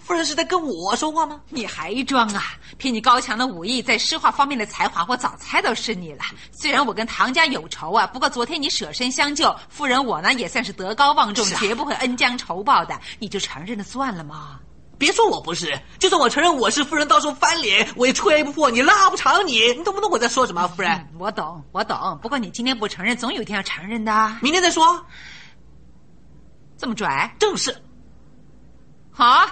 [0.04, 1.40] 夫人是在跟我说话吗？
[1.50, 2.44] 你还装啊！
[2.78, 6.24] 凭你高强的武艺，在诗画方面的才华，我早猜到是你了。
[6.52, 13.00] 虽然我跟唐家有仇啊，不过昨天你舍身相救，夫人我呢也算是德高望重，绝不会恩将仇报的。
[13.20, 14.60] 你就承认了算了嘛！
[14.98, 19.60] 别说我不是，就算我承认我是夫人，到时候翻脸我也吹不破你，拉不长你。
[19.74, 20.68] 你懂不懂我在说什么？
[20.70, 22.20] 夫人，我懂，我懂。
[22.22, 24.36] 不过你今天不承认，总有一天要承认的。
[24.42, 25.06] 明天再说。
[26.78, 27.34] 这么拽？
[27.40, 27.76] 正是。
[29.12, 29.48] 好。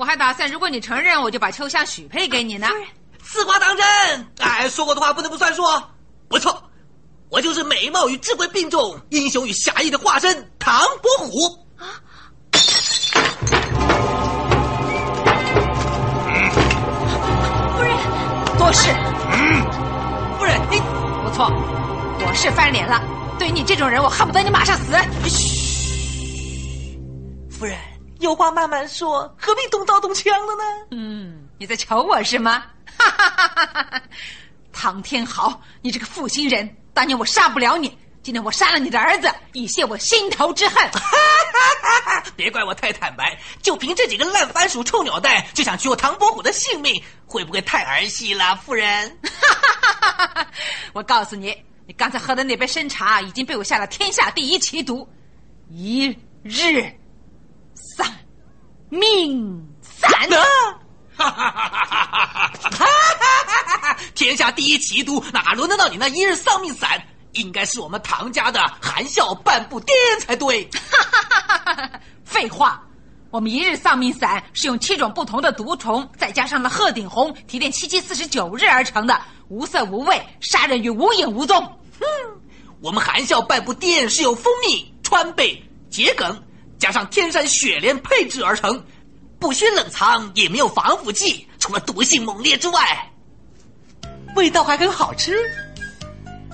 [0.00, 2.66] 我还打算，如果你承认，我就把秋香许配给你呢。
[3.22, 3.84] 此话当真？
[4.38, 5.62] 哎，说过的话不能不算数。
[6.26, 6.62] 不错，
[7.28, 11.66] 我就是美貌与智慧并重、英雄与侠义的化身唐伯虎。
[11.76, 12.00] 啊！
[17.76, 17.94] 夫人，
[18.56, 18.88] 多事。
[19.32, 19.62] 嗯，
[20.38, 20.80] 夫人，你
[21.22, 21.50] 不错，
[22.26, 23.02] 我是翻脸了。
[23.38, 24.94] 对于你这种人，我恨不得你马上死。
[25.28, 26.96] 嘘，
[27.50, 27.76] 夫人。
[28.20, 30.62] 有话慢慢说，何必动刀动枪的呢？
[30.90, 32.66] 嗯，你在瞧我是吗？
[32.98, 34.02] 哈哈哈哈哈！
[34.72, 40.76] 唐天豪，你这个负心人，当年我杀不了你，今天我杀了你的儿子，以泄我心头之恨。
[40.90, 49.18] 哈哈哈哈别怪我太坦白，就凭这几个烂番薯、臭鸟蛋，就想取我唐伯虎的性命，会不会太儿戏了，夫人？
[49.22, 50.46] 哈哈哈哈哈！
[50.92, 51.56] 我告诉你，
[51.86, 55.08] 你刚才喝的那杯参茶已经被我下了天下第一奇毒，
[55.70, 56.94] 一日。
[58.90, 60.10] 丧命散！
[61.16, 63.96] 哈哈哈哈哈哈！
[64.16, 67.00] 天下第一奇毒，哪轮得到你那一日丧命散？
[67.32, 70.68] 应该是我们唐家的含笑半步癫才对。
[70.72, 71.90] 哈哈哈哈哈！
[72.24, 72.82] 废话，
[73.30, 81.62] 我们一日丧命散是用七种不同的毒虫，再加上了鹤顶红提炼七七四十九日而成的，无色无味，杀人于无影无踪。
[82.00, 82.04] 哼，
[82.80, 86.42] 我们含笑半步癫是由蜂蜜、川贝、桔梗。
[86.80, 88.82] 加上天山雪莲配制而成，
[89.38, 93.12] 不需冷藏，也没有防腐剂，除了毒性猛烈之外，
[94.34, 95.36] 味道还很好吃。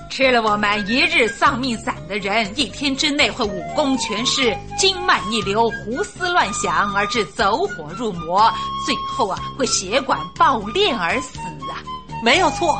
[0.09, 8.51] 吃了我们一日丧命散的人，一天之内会武功全失、经脉逆流、胡思乱想，而致走火入魔，
[8.85, 11.37] 最后啊会血管爆裂而死
[11.71, 11.79] 啊！
[12.23, 12.77] 没有错。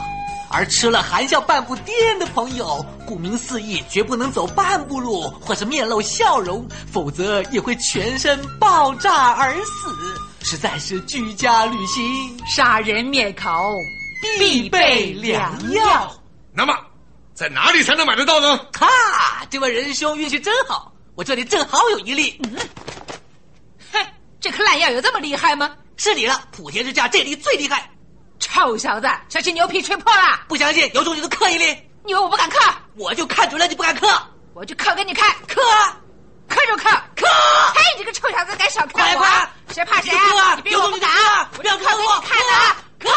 [0.50, 9.94] 而吃了含笑半步癫的朋友，顾名思义，绝不能走半步路或是面露笑容，否则也会全身爆炸而死。
[10.42, 13.50] 实在是居家旅行杀人灭口
[14.40, 16.16] 必备良药。
[16.54, 16.74] 那么，
[17.34, 18.58] 在哪里才能买得到呢？
[18.78, 18.88] 哈，
[19.50, 22.40] 这位仁兄运气真好，我这里正好有一粒。
[22.44, 22.58] 嗯，
[23.92, 24.06] 哼，
[24.40, 25.76] 这颗烂药有这么厉害吗？
[25.98, 27.90] 是你了，普天之下这粒最厉害。
[28.40, 30.42] 臭小子，小心牛皮吹破了！
[30.48, 31.66] 不相信，有种你就刻一粒。
[32.04, 32.60] 你以为我不敢刻？
[32.96, 34.08] 我就看准了你不敢刻，
[34.54, 35.36] 我就刻给你看。
[35.48, 35.62] 刻，
[36.48, 37.28] 刻就刻，刻！
[37.76, 39.26] 嘿，你这个臭小子，敢小看我？
[39.74, 40.16] 谁怕谁？
[40.16, 40.56] 啊！
[40.56, 41.10] 你逼我不敢，
[41.52, 42.76] 不要看我，看的。
[43.00, 43.10] 刻！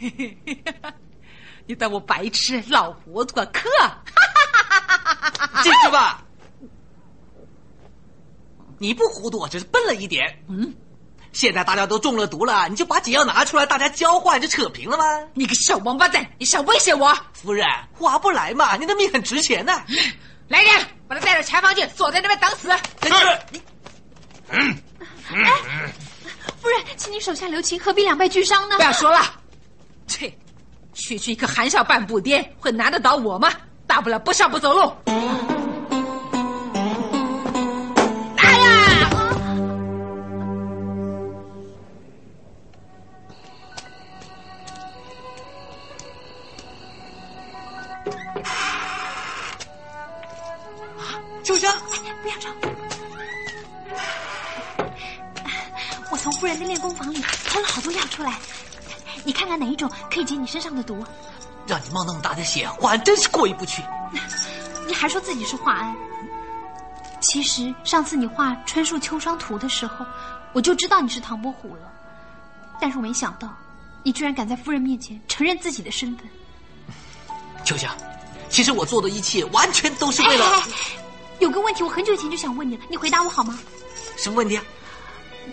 [0.00, 0.62] 嘿嘿嘿，
[1.66, 3.34] 你当我白痴、老糊涂？
[3.52, 3.68] 刻！
[5.62, 6.22] 记住吧，
[8.78, 10.44] 你不糊涂，只是笨了一点。
[10.48, 10.74] 嗯。
[11.32, 15.04] 现在大家都中了毒了，你就把解药拿出来，大家交换就扯平了吗？
[15.34, 17.16] 你个小王八蛋，你想威胁我？
[17.32, 19.72] 夫人，划不来嘛，你的命很值钱呢。
[20.48, 22.70] 来人，把他带到柴房去，锁在那边等死。
[23.02, 23.14] 是。
[24.50, 24.78] 嗯。
[25.30, 25.52] 哎，
[26.60, 28.76] 夫人，请你手下留情，何必两败俱伤呢？
[28.76, 29.20] 不要说了。
[30.06, 30.32] 切，
[30.94, 33.52] 区区一个含笑半步癫，会难得倒我吗？
[33.86, 34.92] 大不了不上不走路。
[60.48, 61.04] 身上的毒？
[61.66, 63.82] 让你冒那么大的险，华安真是过意不去。
[64.86, 65.94] 你还说自己是华安？
[67.20, 70.06] 其实上次你画《春树秋霜图》的时候，
[70.52, 71.82] 我就知道你是唐伯虎了，
[72.80, 73.54] 但是我没想到，
[74.02, 76.26] 你居然敢在夫人面前承认自己的身份。
[77.64, 77.94] 秋香，
[78.48, 80.44] 其实我做的一切完全都是为了……
[80.46, 80.62] 哎哎
[81.38, 83.58] 有个问题，我很久以前就想问你了，你回答我好吗？
[84.16, 84.64] 什么问题啊？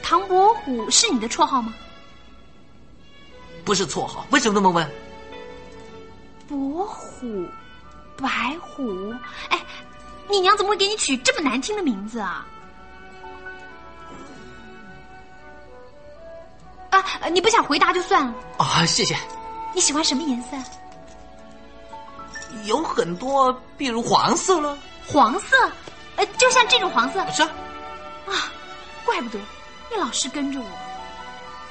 [0.02, 1.74] 唐伯虎是你的绰号吗？
[3.66, 4.90] 不是绰号，为什么那么问？
[6.48, 7.48] 伯虎，
[8.16, 9.12] 白虎，
[9.50, 9.60] 哎，
[10.30, 12.46] 你娘怎么会给你取这么难听的名字啊？
[16.92, 18.34] 啊，你不想回答就算了。
[18.60, 19.18] 啊，谢谢。
[19.74, 20.56] 你喜欢什么颜色？
[22.66, 24.78] 有很多，比如黄色了。
[25.08, 25.58] 黄色，
[26.16, 27.26] 呃，就像这种黄色。
[27.32, 27.50] 是啊，
[28.28, 28.52] 啊，
[29.04, 29.40] 怪不得
[29.92, 30.66] 你老是跟着我。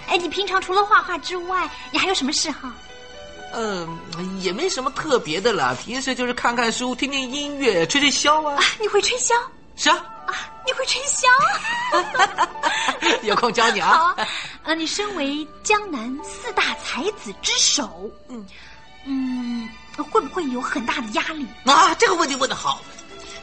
[0.08, 2.70] 哎，你平常除了画画之外，你还有什么嗜好？
[3.52, 3.86] 嗯、
[4.16, 8.56] 呃，也没什么特别的了，平时就是看看书、听听音乐、吹吹箫啊。
[8.56, 9.32] 啊，你会吹箫？
[9.76, 9.96] 是啊。
[10.26, 10.34] 啊，
[10.66, 11.28] 你会吹箫？
[13.22, 13.92] 有空教你啊。
[13.92, 14.16] 好啊。
[14.64, 18.44] 呃，你身为江南四大才子之首，嗯
[19.06, 21.46] 嗯，会不会有很大的压力？
[21.66, 22.80] 啊，这个问题问的好。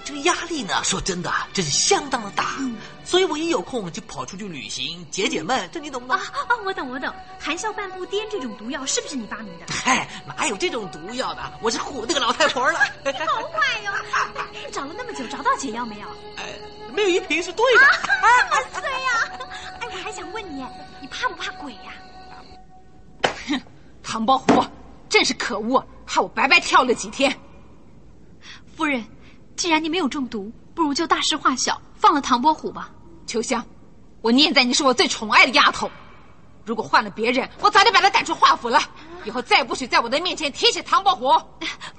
[0.03, 2.75] 这个压力呢，说真的，真是相当的大，嗯、
[3.11, 5.69] 所以我一有空就跑出去旅行，解解闷。
[5.69, 6.15] 这你懂不懂？
[6.15, 7.13] 啊啊，我懂我懂。
[7.37, 9.65] 含笑半步癫这种毒药是不是你发明的？
[9.69, 11.59] 嗨，哪有这种毒药的？
[11.61, 12.79] 我是唬那个老太婆了。
[12.79, 14.47] 好坏哟、哦！
[14.71, 16.07] 找了那么久，找到解药没有？
[16.37, 16.43] 呃，
[16.93, 17.81] 没有一瓶是对的。
[17.85, 17.91] 啊，
[18.49, 19.39] 好衰呀！
[19.81, 20.65] 哎，我还想问你，
[21.01, 21.91] 你怕不怕鬼呀、
[23.23, 23.27] 啊？
[23.49, 23.61] 哼，
[24.01, 24.63] 唐伯虎
[25.09, 27.37] 真是可恶，害我白白跳了几天。
[28.73, 29.03] 夫人。
[29.57, 32.89] 既然你没有中毒，不如就大事化小，放了唐伯虎吧。
[33.31, 33.65] 秋香，
[34.21, 35.89] 我念在你是我最宠爱的丫头，
[36.65, 38.77] 如果换了别人，我早就把她赶出华府了。
[39.23, 41.31] 以后再也不许在我的面前提起唐伯虎。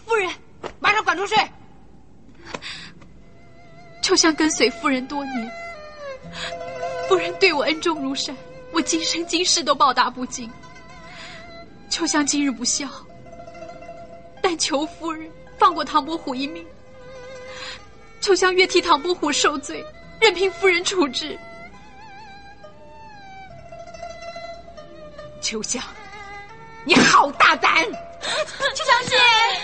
[0.05, 0.31] 夫人，
[0.79, 1.35] 马上滚出去！
[4.03, 5.51] 秋香跟随夫人多年，
[7.09, 8.37] 夫人对我恩重如山，
[8.71, 10.51] 我今生今世都报答不尽。
[11.89, 12.87] 秋香今日不孝，
[14.43, 16.63] 但求夫人放过唐伯虎一命。
[18.21, 19.83] 秋香愿替唐伯虎受罪，
[20.23, 21.37] 任凭夫人处置。
[25.41, 25.83] 秋香，
[26.85, 27.83] 你好大胆！
[27.83, 29.17] 秋香姐，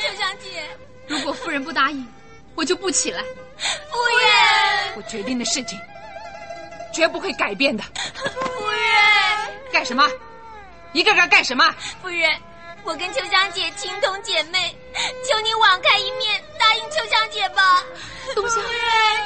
[0.03, 0.65] 秋香姐，
[1.07, 2.05] 如果夫人不答应，
[2.57, 3.23] 我就不起来。
[3.23, 5.79] 夫人，我决定的事情
[6.93, 7.85] 绝不会改变的。
[7.85, 8.83] 夫人，
[9.73, 10.05] 干什么？
[10.93, 11.73] 一个个干什么？
[12.03, 12.29] 夫人。
[12.83, 14.75] 我跟秋香姐情同姐妹，
[15.29, 16.43] 求你网开一面，
[16.99, 17.85] 秋香姐吧。
[18.35, 18.81] 冬香，夫人，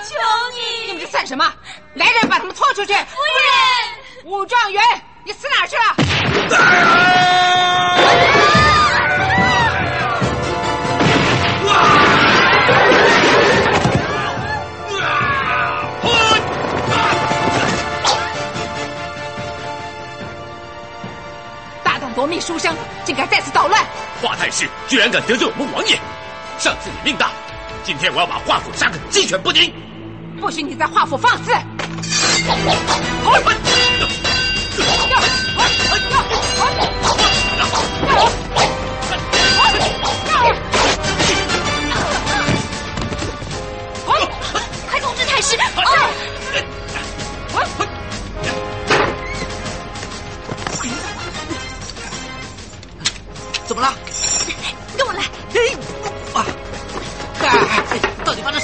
[0.06, 0.14] 求
[0.54, 0.88] 你！
[0.88, 1.50] 你们这算什么？
[1.94, 2.92] 来人，把他们拖出去！
[2.92, 4.82] 夫人，武状元，
[5.24, 5.82] 你死哪去了？
[5.82, 5.96] 啊
[22.14, 23.82] 夺命书生，竟敢在此捣乱！
[24.20, 25.98] 华太师居然敢得罪我们王爷！
[26.58, 27.30] 上次你命大，
[27.84, 29.72] 今天我要把华府杀个鸡犬不宁！
[30.40, 31.50] 不许你在华府放肆！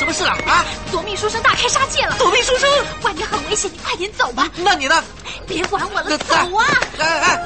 [0.09, 0.31] 么事了？
[0.51, 0.65] 啊！
[0.91, 2.17] 夺命书生大开杀戒了！
[2.19, 2.67] 夺命书生，
[3.03, 4.49] 外面很危险，你快点走吧。
[4.57, 5.05] 那你呢？
[5.47, 6.65] 别管我了，走啊！
[6.99, 7.43] 哎哎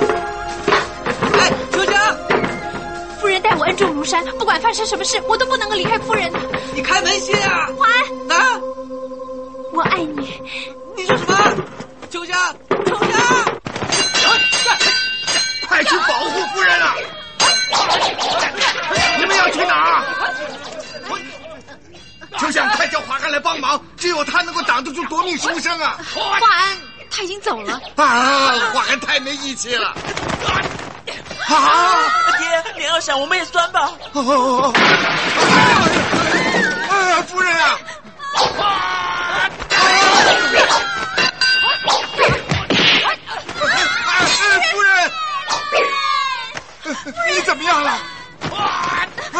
[1.40, 1.52] 哎！
[1.72, 2.16] 秋香，
[3.20, 6.38] 夫人待我恩重如山，不管发生什么事，我都不能够离开夫人的。
[6.72, 7.66] 你开门先啊！
[7.76, 8.60] 华安，啊！
[9.72, 10.40] 我爱你。
[10.96, 11.36] 你说什么？
[12.10, 12.36] 秋香，
[12.86, 13.10] 秋香！
[15.66, 16.94] 快去保护夫人啊！
[19.18, 20.04] 你们要去哪儿？
[22.42, 25.96] 秋香，快叫华安来帮忙，只有他能够挡得住夺命书生啊！
[26.12, 26.76] 华安，
[27.08, 27.80] 他已经走了。
[27.94, 29.94] 啊，华安太没义气了！
[31.46, 33.92] 啊，爹，莲儿闪，我们也算吧。
[34.14, 34.74] 哦，
[36.90, 37.78] 啊，夫人啊！
[44.72, 45.12] 夫人，
[47.32, 47.96] 你怎么样了？
[49.32, 49.38] 什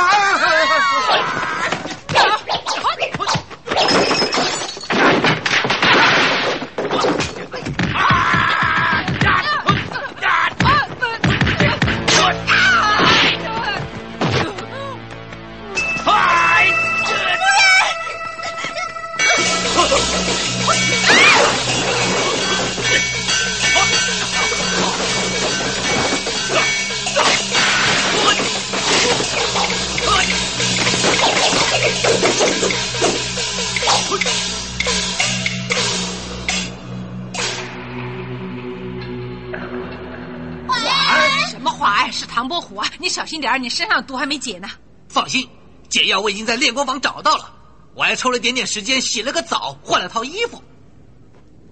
[42.11, 42.87] 是唐伯虎啊！
[42.99, 44.69] 你小心点儿，你身上的毒还没解呢。
[45.09, 45.49] 放心，
[45.89, 47.53] 解药我已经在炼功房找到了，
[47.95, 50.63] 我还抽了点点时间洗了个澡，换了套衣服。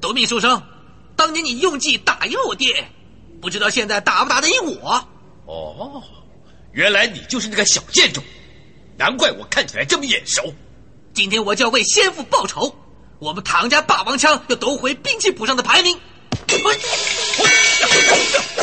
[0.01, 0.63] 夺命书生，
[1.17, 2.89] 当年你用计打赢了我爹，
[3.41, 5.09] 不知道现在打不打得赢我？
[5.47, 6.03] 哦，
[6.73, 8.23] 原来你就是那个小贱种，
[8.97, 10.43] 难怪我看起来这么眼熟。
[11.13, 12.75] 今天我就要为先父报仇，
[13.19, 15.99] 我们唐家霸王枪要夺回兵器谱上的排名。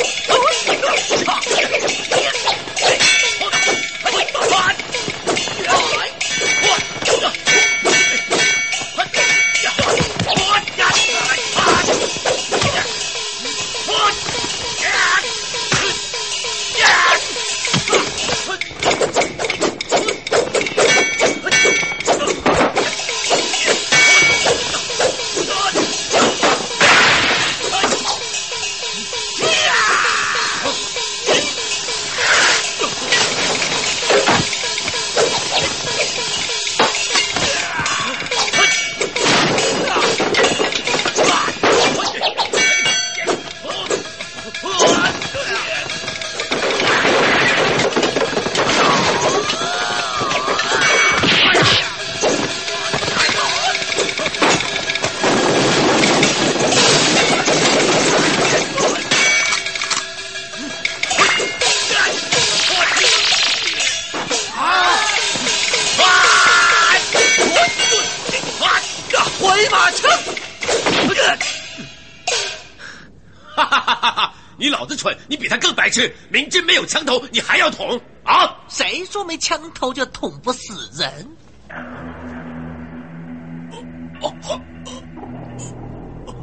[76.30, 78.56] 明知没有枪头，你还要捅啊？
[78.68, 81.28] 谁说没枪头就捅不死人？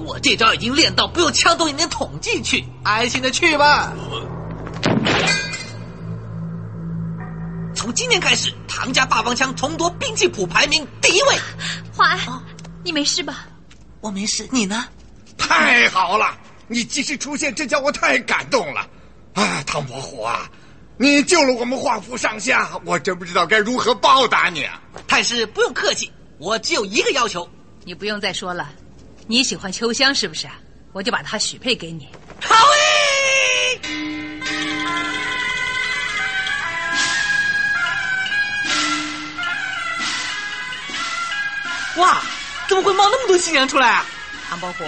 [0.07, 3.93] 我这招已经练到不用枪头也能捅进去，安心的去吧。
[7.75, 11.37] 从今天开始，唐家霸王枪重夺兵器谱排名第一位。
[11.93, 12.19] 华安，
[12.85, 13.47] 你没事吧？
[14.01, 14.85] 我没事，你呢？
[15.37, 16.37] 太好了，
[16.69, 18.87] 你及时出现，这叫我太感动了。
[19.35, 20.49] 啊，唐伯虎啊，
[20.97, 24.81] 你救了我们华府上下，我真不知道该如何报答你啊！
[25.09, 27.49] 太师不用客气，我只有一个要求。
[27.85, 28.71] 你不用再说了，
[29.27, 30.49] 你喜欢秋香是不是？
[30.93, 32.09] 我就把她许配给你。
[32.41, 33.81] 好诶！
[41.97, 42.23] 哇，
[42.69, 44.07] 怎么会冒那么多新娘出来啊？
[44.49, 44.85] 唐伯虎，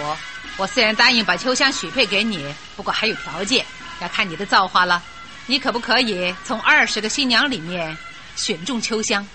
[0.56, 2.47] 我虽然答应把秋香许配给你，
[2.77, 3.66] 不过还有条件，
[4.01, 5.02] 要看你的造化了。
[5.47, 7.97] 你可不可以从二十个新娘里面
[8.35, 9.27] 选中秋香？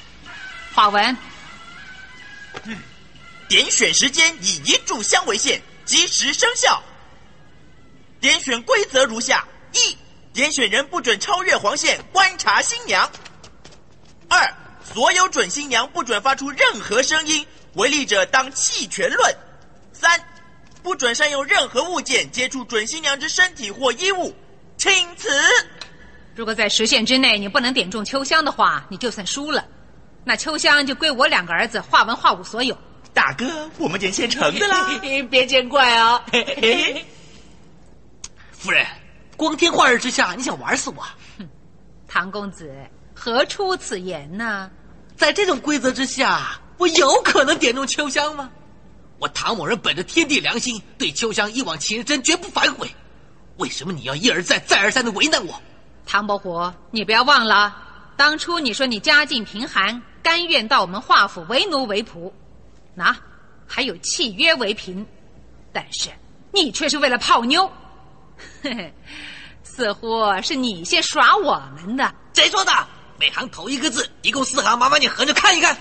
[0.74, 1.18] 华文，
[2.64, 2.78] 嗯
[3.48, 6.82] 点选时间以一炷香为限，即时生效。
[8.20, 9.98] 点选规则如下：一、
[10.32, 13.10] 点选人不准超越黄线观察新娘；
[14.30, 14.54] 二、
[14.94, 19.34] 所有准新娘不准发出任何声音，违例者当弃权论；
[19.92, 20.22] 三、
[20.84, 24.36] 不准善用任何物件接触准新娘之身体或衣物。
[24.82, 25.30] 请辞。
[26.36, 29.64] 如果在时限之内你不能点中秋香的话，你就算输了。
[30.24, 32.76] 那秋香就归我两个儿子画文、画武所有。
[33.14, 35.00] 大哥，我们点现成的啦，
[35.30, 36.26] 别见怪啊！
[38.52, 38.84] 夫人，
[39.38, 41.04] 光天化日之下，你想玩死我？
[41.38, 41.48] 哼，
[42.08, 42.74] 唐公子
[43.14, 44.72] 何出此言呢？
[45.16, 48.50] 在这种规则之下，我有可能点中秋香吗？
[49.20, 52.90] 我唐某人本着天地良心，对秋香一往情深，绝不反悔。
[53.62, 55.62] 为什么你要一而再、再而三的为难我？
[56.04, 57.78] 唐伯虎，你不要忘了，
[58.18, 62.32] 当初你说你家境贫寒，甘愿到我们华府为奴为仆，
[62.96, 63.16] 那
[63.68, 65.06] 还有契约为凭，
[65.72, 66.10] 但是
[66.52, 67.72] 你却是为了泡妞。
[68.64, 68.94] 嘿嘿，
[69.64, 72.12] 似乎是你先耍我们的。
[72.34, 72.72] 谁说的？
[73.20, 75.78] 每行头一个字，一共四行，麻烦你合着看一看。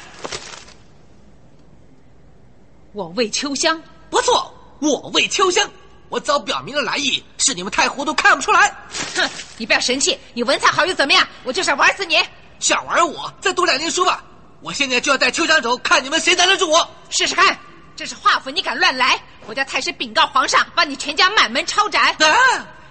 [2.92, 5.66] 我为秋香，不错，我为秋香。
[6.10, 8.68] 我早表明了来意，是你们太糊涂，看不出来。
[9.14, 11.26] 哼，你不要神气，你文采好又怎么样？
[11.44, 12.20] 我就想玩死你。
[12.58, 13.32] 想玩我？
[13.40, 14.22] 再读两年书吧。
[14.60, 16.86] 我现在就要带秋香走，看你们谁拦得住我。
[17.08, 17.56] 试试看。
[17.94, 22.10] 这是华府，你敢乱来，我叫太师禀告皇上，把你全家满门抄斩。
[22.10, 22.16] 啊！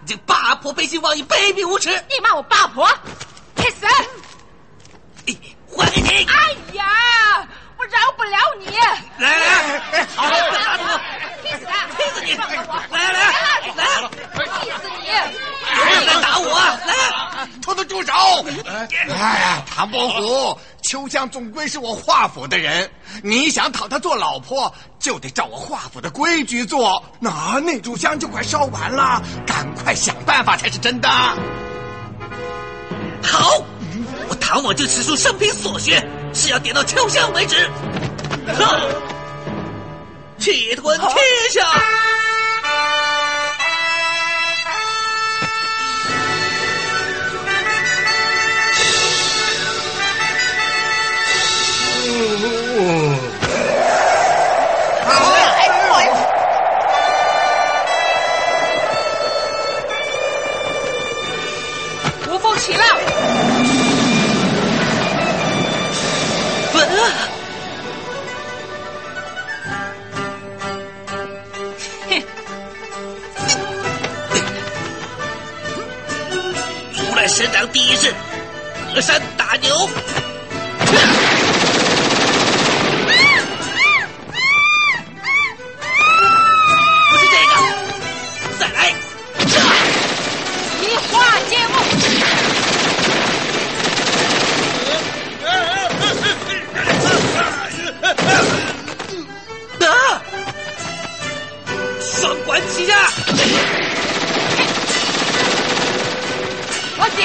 [0.02, 1.90] 你这八婆背信忘义，卑鄙无耻！
[2.10, 2.88] 你骂我八婆？
[3.58, 3.86] 去死！
[5.78, 6.26] 还给你！
[6.26, 7.48] 哎呀，
[7.80, 8.66] 我饶不了你！
[9.24, 9.46] 来来
[9.94, 11.00] 来，好，再打他！
[11.42, 11.88] 踢死他！
[11.96, 12.36] 踢死你！
[12.36, 12.44] 来
[12.92, 13.24] 来来
[13.78, 13.88] 来，
[14.60, 15.08] 踢死你！
[15.64, 16.60] 不要来打我！
[16.86, 18.12] 来，偷偷住手！
[18.68, 22.92] 哎呀，唐伯虎，秋香总归是我华府的人，
[23.24, 27.02] 你想讨她做老婆，就得照我华府的规矩做。
[27.18, 31.08] 那那炷香就快烧完了，赶快想办法才是真的。
[33.24, 33.64] 好，
[34.28, 37.56] 我唐某就此处生平所学，是要点到秋香为止。
[40.38, 41.10] 气吞天
[41.52, 41.62] 下！
[77.20, 78.14] 如来神掌第一式，
[78.96, 79.76] 隔山打牛。
[79.76, 79.92] 不
[87.18, 87.52] 是这个，
[88.58, 88.94] 再来！
[90.82, 91.12] 移花
[91.50, 91.74] 接木。
[99.86, 99.92] 啊！
[102.00, 102.94] 双管齐下！
[107.10, 107.24] 我顶。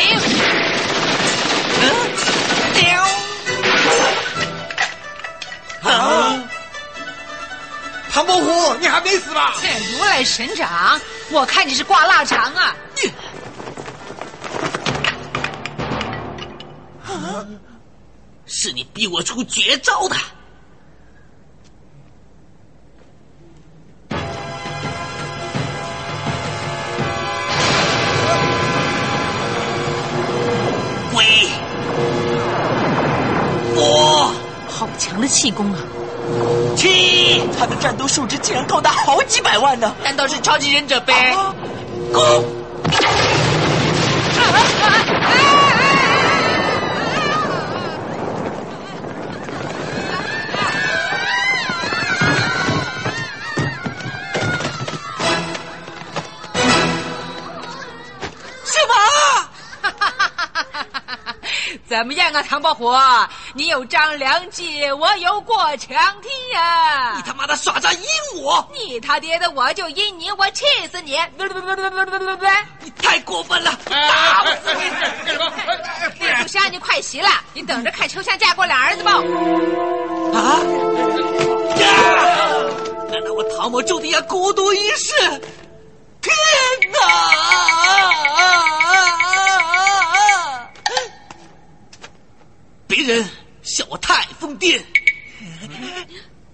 [5.91, 5.93] 啊！
[8.11, 9.55] 唐伯虎，你还没死吧？
[9.99, 11.01] 如来神掌，
[11.31, 12.77] 我看你是挂腊肠啊！
[18.47, 20.17] 是你逼我出绝招的。
[35.25, 35.79] 的气功啊！
[36.77, 39.95] 气，他的战斗数值竟然高达好几百万呢！
[40.05, 41.33] 难道是超级忍者呗？
[41.33, 41.55] 啊
[42.13, 42.45] 攻！
[58.63, 58.95] 什么？
[61.89, 62.93] 怎么样啊，唐伯虎？
[63.57, 68.05] 你有张良计，我有过墙梯呀、你他妈的耍诈阴
[68.43, 68.69] 我！
[68.73, 71.17] 你他爹的，我就阴你，我气死你！
[72.81, 74.91] 你太过分了，打不死你！
[76.19, 79.13] 这炷香你快洗了，你等着看秋香嫁过来儿子吧！
[80.35, 80.59] 啊！
[81.79, 81.87] 呀！
[83.09, 85.15] 难道我唐某注定要孤独一世？
[86.21, 86.35] 天
[86.91, 86.99] 哪！
[93.05, 93.29] 人
[93.65, 94.81] 笑我太疯癫，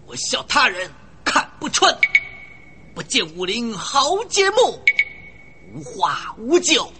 [0.07, 0.89] 我笑他人
[1.25, 1.95] 看不穿。
[2.95, 4.81] 不见武林豪杰墓，
[5.75, 6.93] 无花无酒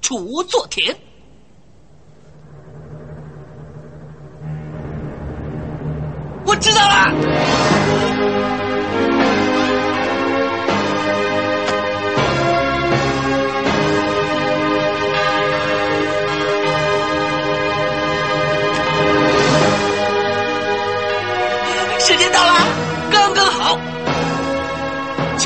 [0.00, 0.96] 锄作田。
[6.44, 7.75] 我知道了。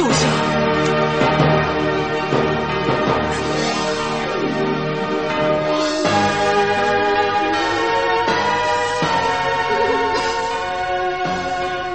[0.01, 0.23] 就像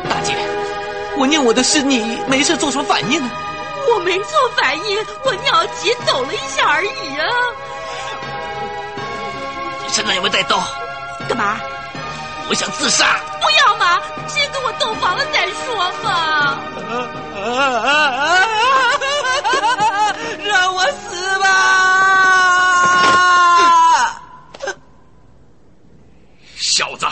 [0.07, 0.35] 大姐，
[1.17, 3.31] 我念我的诗，你没事做什么反应呢？
[3.91, 7.25] 我没做反应，我尿急抖了一下而已啊！
[9.83, 10.61] 你身上有没有带刀？
[11.27, 11.59] 干嘛？
[12.49, 13.19] 我想自杀。
[13.41, 16.34] 不要嘛，先跟我洞房了再说嘛！
[20.43, 21.45] 让我死吧！
[26.57, 27.05] 小子，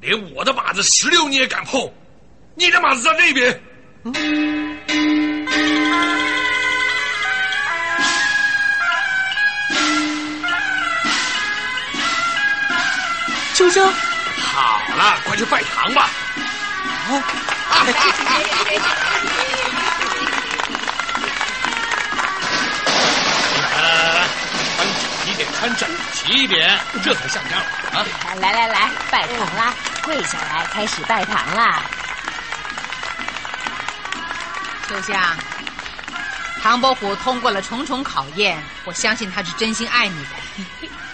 [0.00, 1.90] 连我的马子石榴你也敢碰？
[2.54, 3.62] 你的马子在那边。
[13.54, 13.92] 秋香，
[14.40, 16.02] 好了，快去拜堂吧。
[17.08, 17.24] 啊
[17.68, 17.92] 来
[24.14, 24.28] 来，
[24.76, 27.60] 穿整一点，穿整齐一点，这才像样
[27.92, 28.04] 啊！
[28.40, 29.72] 来来来，拜堂啦！
[30.04, 31.82] 跪下来，开始拜堂啦！
[34.88, 35.20] 秋香，
[36.62, 40.30] 唐伯虎通过了重重考验，我相信他是真心爱你的。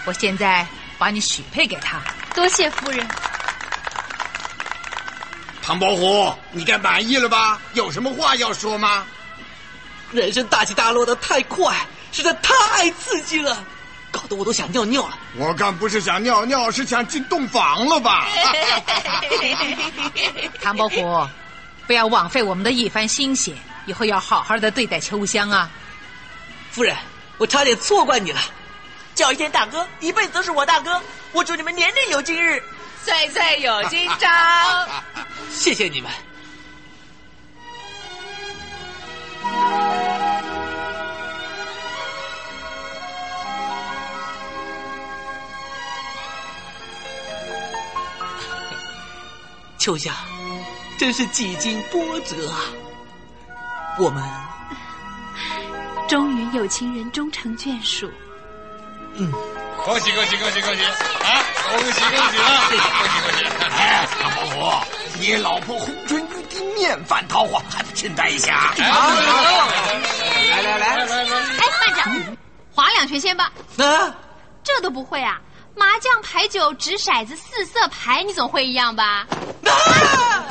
[0.05, 0.65] 我现在
[0.97, 1.99] 把你许配给他。
[2.33, 3.05] 多谢夫人。
[5.65, 7.59] 唐伯虎，你该满意了吧？
[7.73, 9.03] 有什么话要说吗？
[10.11, 11.75] 人生大起大落的太快，
[12.11, 13.65] 实在太刺激了，
[14.11, 15.17] 搞得我都想尿尿了。
[15.35, 18.27] 我看不是想尿尿，是想进洞房了吧？
[20.61, 21.27] 唐伯虎，
[21.87, 23.55] 不要枉费我们的一番心血，
[23.87, 25.67] 以后要好好的对待秋香啊。
[26.69, 26.95] 夫人，
[27.39, 28.39] 我差点错怪你了。
[29.15, 31.01] 叫一天大哥，一辈子都是我大哥。
[31.31, 32.61] 我祝你们年年有今日，
[33.05, 34.27] 岁岁有今朝。
[35.53, 36.11] 谢谢你们。
[49.77, 50.11] 秋香，
[50.97, 52.57] 真是几经波折啊！
[53.99, 54.23] 我们
[56.09, 58.09] 终于有情人终成眷属。
[59.17, 59.31] 嗯，
[59.85, 60.91] 恭喜恭喜恭喜恭喜啊！
[61.71, 62.77] 恭喜恭喜了，恭
[63.09, 63.45] 喜恭喜！
[63.77, 64.85] 哎，唐伯虎，
[65.19, 68.55] 你老婆红唇欲滴，面泛桃花，还不亲待一下？
[68.55, 69.15] 啊！
[70.49, 71.37] 来来来来来！
[71.59, 72.37] 哎，慢着，
[72.73, 73.49] 划两圈先吧。
[73.77, 74.13] 啊，
[74.63, 75.39] 这都不会啊？
[75.75, 79.25] 麻将、牌九、掷骰子、四色牌，你总会一样吧？
[79.65, 80.45] 啊！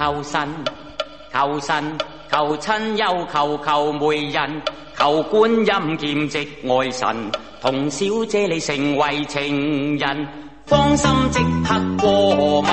[0.00, 0.48] 求神，
[1.30, 1.98] 求神，
[2.32, 4.62] 求亲又求求媒人，
[4.96, 10.26] 求观音劍直爱神，同小姐你成为情人，
[10.64, 12.70] 芳心即刻过问。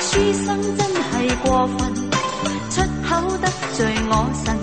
[0.00, 1.92] 书生真系过分，
[2.70, 4.56] 出口得罪我神，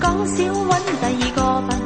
[0.00, 1.85] 讲少揾第二个笨，